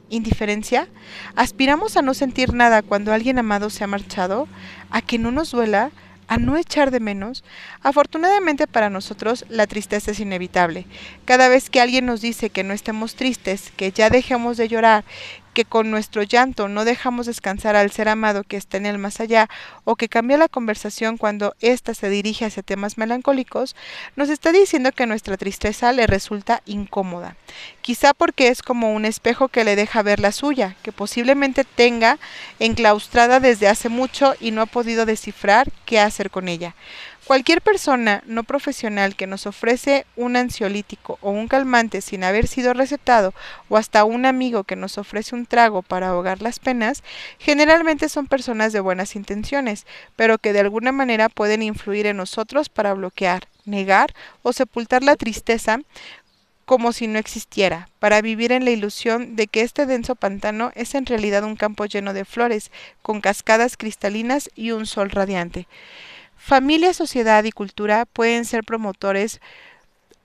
¿Indiferencia? 0.10 0.88
¿Aspiramos 1.36 1.98
a 1.98 2.02
no 2.02 2.14
sentir 2.14 2.54
nada 2.54 2.82
cuando 2.82 3.14
alguien 3.14 3.38
amado 3.38 3.70
se 3.70 3.84
ha 3.84 3.88
marchado? 3.88 4.48
¿A 4.90 5.02
que 5.02 5.20
no 5.20 5.32
nos 5.32 5.52
duela? 5.52 5.92
A 6.30 6.38
no 6.38 6.56
echar 6.56 6.92
de 6.92 7.00
menos, 7.02 7.44
afortunadamente 7.82 8.68
para 8.68 8.90
nosotros 8.90 9.46
la 9.50 9.68
tristeza 9.68 10.12
es 10.12 10.20
inevitable. 10.20 10.86
Cada 11.26 11.50
vez 11.50 11.70
que 11.70 11.82
alguien 11.82 12.06
nos 12.06 12.22
dice 12.22 12.52
que 12.52 12.64
no 12.64 12.74
estemos 12.74 13.16
tristes, 13.16 13.74
que 13.76 13.92
ya 13.92 14.10
dejemos 14.10 14.56
de 14.56 14.68
llorar, 14.70 15.04
que 15.54 15.66
con 15.66 15.92
nuestro 15.92 16.24
llanto 16.24 16.68
no 16.68 16.86
dejamos 16.86 17.26
descansar 17.26 17.76
al 17.76 17.92
ser 17.92 18.10
amado 18.10 18.44
que 18.44 18.58
está 18.58 18.78
en 18.78 18.86
el 18.86 18.98
más 18.98 19.20
allá, 19.20 19.50
o 19.84 19.96
que 19.96 20.10
cambia 20.10 20.38
la 20.38 20.48
conversación 20.48 21.18
cuando 21.18 21.56
ésta 21.60 21.94
se 21.94 22.10
dirige 22.10 22.46
hacia 22.46 22.64
temas 22.64 22.98
melancólicos, 22.98 23.76
nos 24.16 24.30
está 24.30 24.52
diciendo 24.52 24.92
que 24.92 25.06
nuestra 25.06 25.38
tristeza 25.38 25.92
le 25.92 26.08
resulta 26.08 26.62
incómoda. 26.66 27.36
Quizá 27.82 28.14
porque 28.14 28.50
es 28.50 28.62
como 28.62 28.94
un 28.94 29.06
espejo 29.06 29.48
que 29.48 29.64
le 29.64 29.76
deja 29.76 30.04
ver 30.04 30.20
la 30.20 30.32
suya, 30.32 30.76
que 30.84 30.92
posiblemente 30.92 31.64
tenga 31.64 32.20
enclaustrada 32.60 33.40
desde 33.40 33.68
hace 33.68 33.90
mucho 33.90 34.36
y 34.40 34.52
no 34.52 34.62
ha 34.62 34.66
podido 34.66 35.06
descifrar 35.06 35.72
qué 35.86 36.00
hacer 36.00 36.30
con 36.30 36.48
ella. 36.48 36.76
Cualquier 37.30 37.62
persona 37.62 38.24
no 38.26 38.44
profesional 38.44 39.16
que 39.16 39.28
nos 39.28 39.46
ofrece 39.46 40.08
un 40.16 40.36
ansiolítico 40.36 41.20
o 41.22 41.30
un 41.30 41.48
calmante 41.48 42.02
sin 42.02 42.24
haber 42.24 42.48
sido 42.48 42.74
recetado 42.74 43.36
o 43.68 43.78
hasta 43.78 44.04
un 44.04 44.26
amigo 44.26 44.64
que 44.64 44.76
nos 44.76 44.98
ofrece 44.98 45.36
un 45.36 45.46
trago 45.46 45.84
para 45.84 46.08
ahogar 46.08 46.42
las 46.42 46.58
penas, 46.58 47.04
generalmente 47.38 48.10
son 48.10 48.26
personas 48.26 48.74
de 48.74 48.80
buenas 48.80 49.16
intenciones, 49.16 49.86
pero 50.16 50.40
que 50.40 50.54
de 50.54 50.62
alguna 50.62 50.92
manera 50.92 51.30
pueden 51.30 51.62
influir 51.62 52.08
en 52.08 52.18
nosotros 52.18 52.68
para 52.68 52.96
bloquear, 52.96 53.48
negar 53.64 54.16
o 54.42 54.52
sepultar 54.52 55.04
la 55.04 55.16
tristeza 55.16 55.82
como 56.66 56.94
si 56.94 57.06
no 57.06 57.20
existiera, 57.20 57.90
para 58.00 58.24
vivir 58.24 58.52
en 58.52 58.66
la 58.66 58.72
ilusión 58.72 59.36
de 59.36 59.46
que 59.46 59.62
este 59.62 59.86
denso 59.86 60.16
pantano 60.16 60.72
es 60.74 60.96
en 60.96 61.06
realidad 61.06 61.44
un 61.44 61.56
campo 61.56 61.86
lleno 61.86 62.14
de 62.14 62.26
flores, 62.26 62.72
con 63.04 63.22
cascadas 63.22 63.78
cristalinas 63.78 64.50
y 64.56 64.72
un 64.72 64.88
sol 64.88 65.12
radiante. 65.12 65.68
Familia, 66.40 66.94
sociedad 66.94 67.44
y 67.44 67.52
cultura 67.52 68.06
pueden 68.06 68.46
ser 68.46 68.64
promotores 68.64 69.40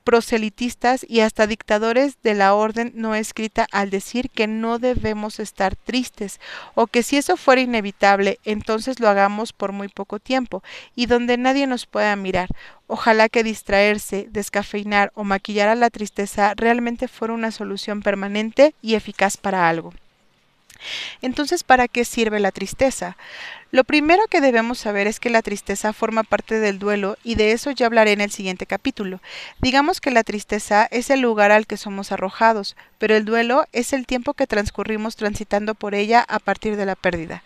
proselitistas 0.04 1.04
y 1.08 1.20
hasta 1.20 1.46
dictadores 1.46 2.18
de 2.22 2.34
la 2.34 2.54
orden 2.54 2.92
no 2.94 3.14
escrita 3.14 3.66
al 3.72 3.90
decir 3.90 4.30
que 4.30 4.46
no 4.46 4.78
debemos 4.78 5.40
estar 5.40 5.74
tristes 5.76 6.40
o 6.74 6.86
que 6.86 7.02
si 7.02 7.16
eso 7.16 7.36
fuera 7.36 7.62
inevitable 7.62 8.38
entonces 8.44 9.00
lo 9.00 9.08
hagamos 9.08 9.52
por 9.52 9.72
muy 9.72 9.88
poco 9.88 10.18
tiempo 10.18 10.62
y 10.94 11.06
donde 11.06 11.36
nadie 11.36 11.66
nos 11.66 11.86
pueda 11.86 12.14
mirar. 12.16 12.48
Ojalá 12.86 13.28
que 13.28 13.42
distraerse, 13.42 14.28
descafeinar 14.30 15.10
o 15.14 15.24
maquillar 15.24 15.68
a 15.68 15.74
la 15.74 15.90
tristeza 15.90 16.52
realmente 16.54 17.08
fuera 17.08 17.34
una 17.34 17.50
solución 17.50 18.02
permanente 18.02 18.74
y 18.82 18.94
eficaz 18.94 19.36
para 19.36 19.68
algo. 19.68 19.92
Entonces, 21.22 21.64
¿para 21.64 21.88
qué 21.88 22.04
sirve 22.04 22.40
la 22.40 22.52
tristeza? 22.52 23.16
Lo 23.74 23.82
primero 23.82 24.28
que 24.30 24.40
debemos 24.40 24.78
saber 24.78 25.08
es 25.08 25.18
que 25.18 25.30
la 25.30 25.42
tristeza 25.42 25.92
forma 25.92 26.22
parte 26.22 26.60
del 26.60 26.78
duelo 26.78 27.18
y 27.24 27.34
de 27.34 27.50
eso 27.50 27.72
ya 27.72 27.86
hablaré 27.86 28.12
en 28.12 28.20
el 28.20 28.30
siguiente 28.30 28.66
capítulo. 28.66 29.20
Digamos 29.60 30.00
que 30.00 30.12
la 30.12 30.22
tristeza 30.22 30.86
es 30.92 31.10
el 31.10 31.18
lugar 31.18 31.50
al 31.50 31.66
que 31.66 31.76
somos 31.76 32.12
arrojados, 32.12 32.76
pero 32.98 33.16
el 33.16 33.24
duelo 33.24 33.66
es 33.72 33.92
el 33.92 34.06
tiempo 34.06 34.34
que 34.34 34.46
transcurrimos 34.46 35.16
transitando 35.16 35.74
por 35.74 35.96
ella 35.96 36.24
a 36.28 36.38
partir 36.38 36.76
de 36.76 36.86
la 36.86 36.94
pérdida. 36.94 37.42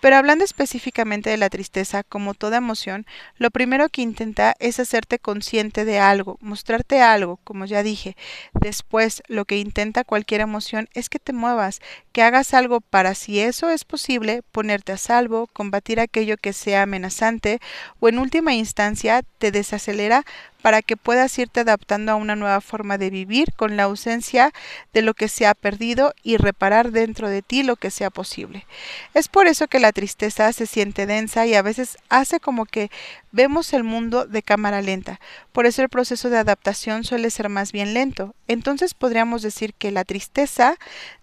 Pero 0.00 0.16
hablando 0.16 0.44
específicamente 0.44 1.30
de 1.30 1.36
la 1.36 1.48
tristeza, 1.48 2.02
como 2.02 2.34
toda 2.34 2.58
emoción, 2.58 3.06
lo 3.36 3.50
primero 3.50 3.88
que 3.88 4.02
intenta 4.02 4.54
es 4.58 4.80
hacerte 4.80 5.18
consciente 5.18 5.84
de 5.84 5.98
algo, 5.98 6.38
mostrarte 6.40 7.00
algo, 7.00 7.38
como 7.44 7.64
ya 7.66 7.82
dije. 7.82 8.16
Después, 8.52 9.22
lo 9.28 9.44
que 9.44 9.58
intenta 9.58 10.04
cualquier 10.04 10.40
emoción 10.40 10.88
es 10.92 11.08
que 11.08 11.18
te 11.20 11.32
muevas, 11.32 11.80
que 12.12 12.22
hagas 12.22 12.52
algo 12.52 12.80
para, 12.80 13.14
si 13.14 13.40
eso 13.40 13.70
es 13.70 13.84
posible, 13.84 14.42
ponerte 14.52 14.92
a 14.92 14.96
salvo, 14.96 15.48
combatir 15.68 16.00
aquello 16.00 16.38
que 16.38 16.54
sea 16.54 16.84
amenazante 16.84 17.60
o 18.00 18.08
en 18.08 18.18
última 18.18 18.54
instancia 18.54 19.22
te 19.36 19.52
desacelera 19.52 20.24
para 20.62 20.82
que 20.82 20.96
puedas 20.96 21.38
irte 21.38 21.60
adaptando 21.60 22.12
a 22.12 22.16
una 22.16 22.36
nueva 22.36 22.60
forma 22.60 22.98
de 22.98 23.10
vivir 23.10 23.52
con 23.54 23.76
la 23.76 23.84
ausencia 23.84 24.52
de 24.92 25.02
lo 25.02 25.14
que 25.14 25.28
se 25.28 25.46
ha 25.46 25.54
perdido 25.54 26.14
y 26.22 26.36
reparar 26.36 26.90
dentro 26.90 27.28
de 27.28 27.42
ti 27.42 27.62
lo 27.62 27.76
que 27.76 27.90
sea 27.90 28.10
posible. 28.10 28.66
Es 29.14 29.28
por 29.28 29.46
eso 29.46 29.68
que 29.68 29.78
la 29.78 29.92
tristeza 29.92 30.52
se 30.52 30.66
siente 30.66 31.06
densa 31.06 31.46
y 31.46 31.54
a 31.54 31.62
veces 31.62 31.96
hace 32.08 32.40
como 32.40 32.64
que 32.66 32.90
vemos 33.30 33.72
el 33.72 33.84
mundo 33.84 34.26
de 34.26 34.42
cámara 34.42 34.82
lenta. 34.82 35.20
Por 35.52 35.66
eso 35.66 35.82
el 35.82 35.88
proceso 35.88 36.30
de 36.30 36.38
adaptación 36.38 37.04
suele 37.04 37.30
ser 37.30 37.48
más 37.48 37.72
bien 37.72 37.94
lento. 37.94 38.34
Entonces 38.46 38.94
podríamos 38.94 39.42
decir 39.42 39.74
que 39.74 39.90
la 39.90 40.04
tristeza 40.04 40.76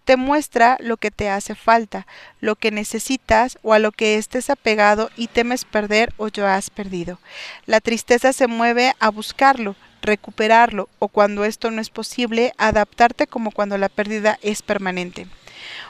te 0.05 0.17
muestra 0.17 0.77
lo 0.79 0.97
que 0.97 1.09
te 1.09 1.29
hace 1.29 1.55
falta, 1.55 2.05
lo 2.39 2.55
que 2.55 2.69
necesitas 2.69 3.57
o 3.63 3.73
a 3.73 3.79
lo 3.79 3.91
que 3.91 4.17
estés 4.17 4.51
apegado 4.51 5.09
y 5.17 5.27
temes 5.27 5.65
perder 5.65 6.13
o 6.17 6.27
ya 6.27 6.55
has 6.55 6.69
perdido. 6.69 7.19
La 7.65 7.81
tristeza 7.81 8.31
se 8.31 8.47
mueve 8.47 8.93
a 8.99 9.09
buscarlo, 9.25 9.75
recuperarlo 10.03 10.87
o 10.99 11.07
cuando 11.07 11.45
esto 11.45 11.71
no 11.71 11.81
es 11.81 11.89
posible, 11.89 12.53
adaptarte 12.57 13.25
como 13.25 13.49
cuando 13.49 13.75
la 13.79 13.89
pérdida 13.89 14.37
es 14.43 14.61
permanente. 14.61 15.25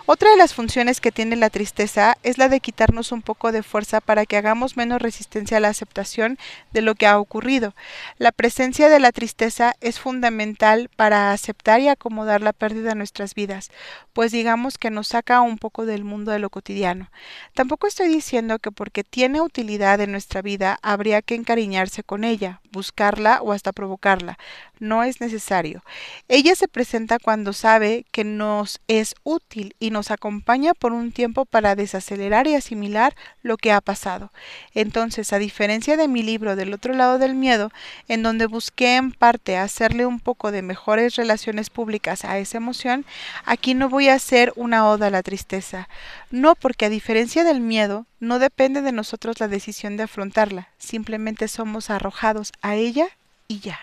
Otra 0.05 0.29
de 0.29 0.37
las 0.37 0.53
funciones 0.53 1.01
que 1.01 1.11
tiene 1.11 1.35
la 1.35 1.49
tristeza 1.49 2.17
es 2.23 2.37
la 2.37 2.47
de 2.47 2.59
quitarnos 2.59 3.11
un 3.11 3.21
poco 3.21 3.51
de 3.51 3.63
fuerza 3.63 4.01
para 4.01 4.25
que 4.25 4.37
hagamos 4.37 4.77
menos 4.77 5.01
resistencia 5.01 5.57
a 5.57 5.59
la 5.59 5.69
aceptación 5.69 6.37
de 6.73 6.81
lo 6.81 6.95
que 6.95 7.07
ha 7.07 7.19
ocurrido. 7.19 7.73
La 8.17 8.31
presencia 8.31 8.89
de 8.89 8.99
la 8.99 9.11
tristeza 9.11 9.75
es 9.81 9.99
fundamental 9.99 10.89
para 10.95 11.31
aceptar 11.31 11.81
y 11.81 11.87
acomodar 11.87 12.41
la 12.41 12.53
pérdida 12.53 12.91
en 12.91 12.99
nuestras 12.99 13.33
vidas, 13.33 13.71
pues 14.13 14.31
digamos 14.31 14.77
que 14.77 14.91
nos 14.91 15.09
saca 15.09 15.41
un 15.41 15.57
poco 15.57 15.85
del 15.85 16.03
mundo 16.03 16.31
de 16.31 16.39
lo 16.39 16.49
cotidiano. 16.49 17.09
Tampoco 17.53 17.87
estoy 17.87 18.07
diciendo 18.07 18.59
que 18.59 18.71
porque 18.71 19.03
tiene 19.03 19.41
utilidad 19.41 19.99
en 20.01 20.11
nuestra 20.11 20.41
vida 20.41 20.79
habría 20.81 21.21
que 21.21 21.35
encariñarse 21.35 22.03
con 22.03 22.23
ella, 22.23 22.61
buscarla 22.71 23.41
o 23.41 23.51
hasta 23.51 23.71
provocarla. 23.71 24.37
No 24.79 25.03
es 25.03 25.21
necesario. 25.21 25.83
Ella 26.27 26.55
se 26.55 26.67
presenta 26.67 27.19
cuando 27.19 27.53
sabe 27.53 28.05
que 28.11 28.23
nos 28.23 28.79
es 28.87 29.15
útil 29.23 29.75
y 29.79 29.91
nos 29.91 30.11
acompaña 30.11 30.73
por 30.73 30.91
un 30.91 31.11
tiempo 31.11 31.45
para 31.45 31.75
desacelerar 31.75 32.47
y 32.47 32.55
asimilar 32.55 33.15
lo 33.41 33.57
que 33.57 33.71
ha 33.71 33.81
pasado. 33.81 34.31
Entonces, 34.73 35.33
a 35.33 35.39
diferencia 35.39 35.97
de 35.97 36.07
mi 36.07 36.23
libro 36.23 36.55
Del 36.55 36.73
otro 36.73 36.93
lado 36.93 37.17
del 37.17 37.35
miedo, 37.35 37.71
en 38.07 38.23
donde 38.23 38.45
busqué 38.45 38.95
en 38.95 39.11
parte 39.11 39.57
hacerle 39.57 40.05
un 40.05 40.19
poco 40.19 40.51
de 40.51 40.61
mejores 40.61 41.15
relaciones 41.15 41.69
públicas 41.69 42.25
a 42.25 42.37
esa 42.39 42.57
emoción, 42.57 43.05
aquí 43.45 43.73
no 43.73 43.89
voy 43.89 44.09
a 44.09 44.15
hacer 44.15 44.51
una 44.55 44.87
oda 44.89 45.07
a 45.07 45.11
la 45.11 45.23
tristeza. 45.23 45.87
No 46.31 46.55
porque 46.55 46.85
a 46.85 46.89
diferencia 46.89 47.43
del 47.43 47.61
miedo, 47.61 48.05
no 48.19 48.39
depende 48.39 48.81
de 48.81 48.91
nosotros 48.91 49.39
la 49.39 49.47
decisión 49.47 49.97
de 49.97 50.03
afrontarla, 50.03 50.69
simplemente 50.77 51.47
somos 51.47 51.89
arrojados 51.89 52.51
a 52.61 52.75
ella 52.75 53.07
y 53.47 53.59
ya. 53.59 53.79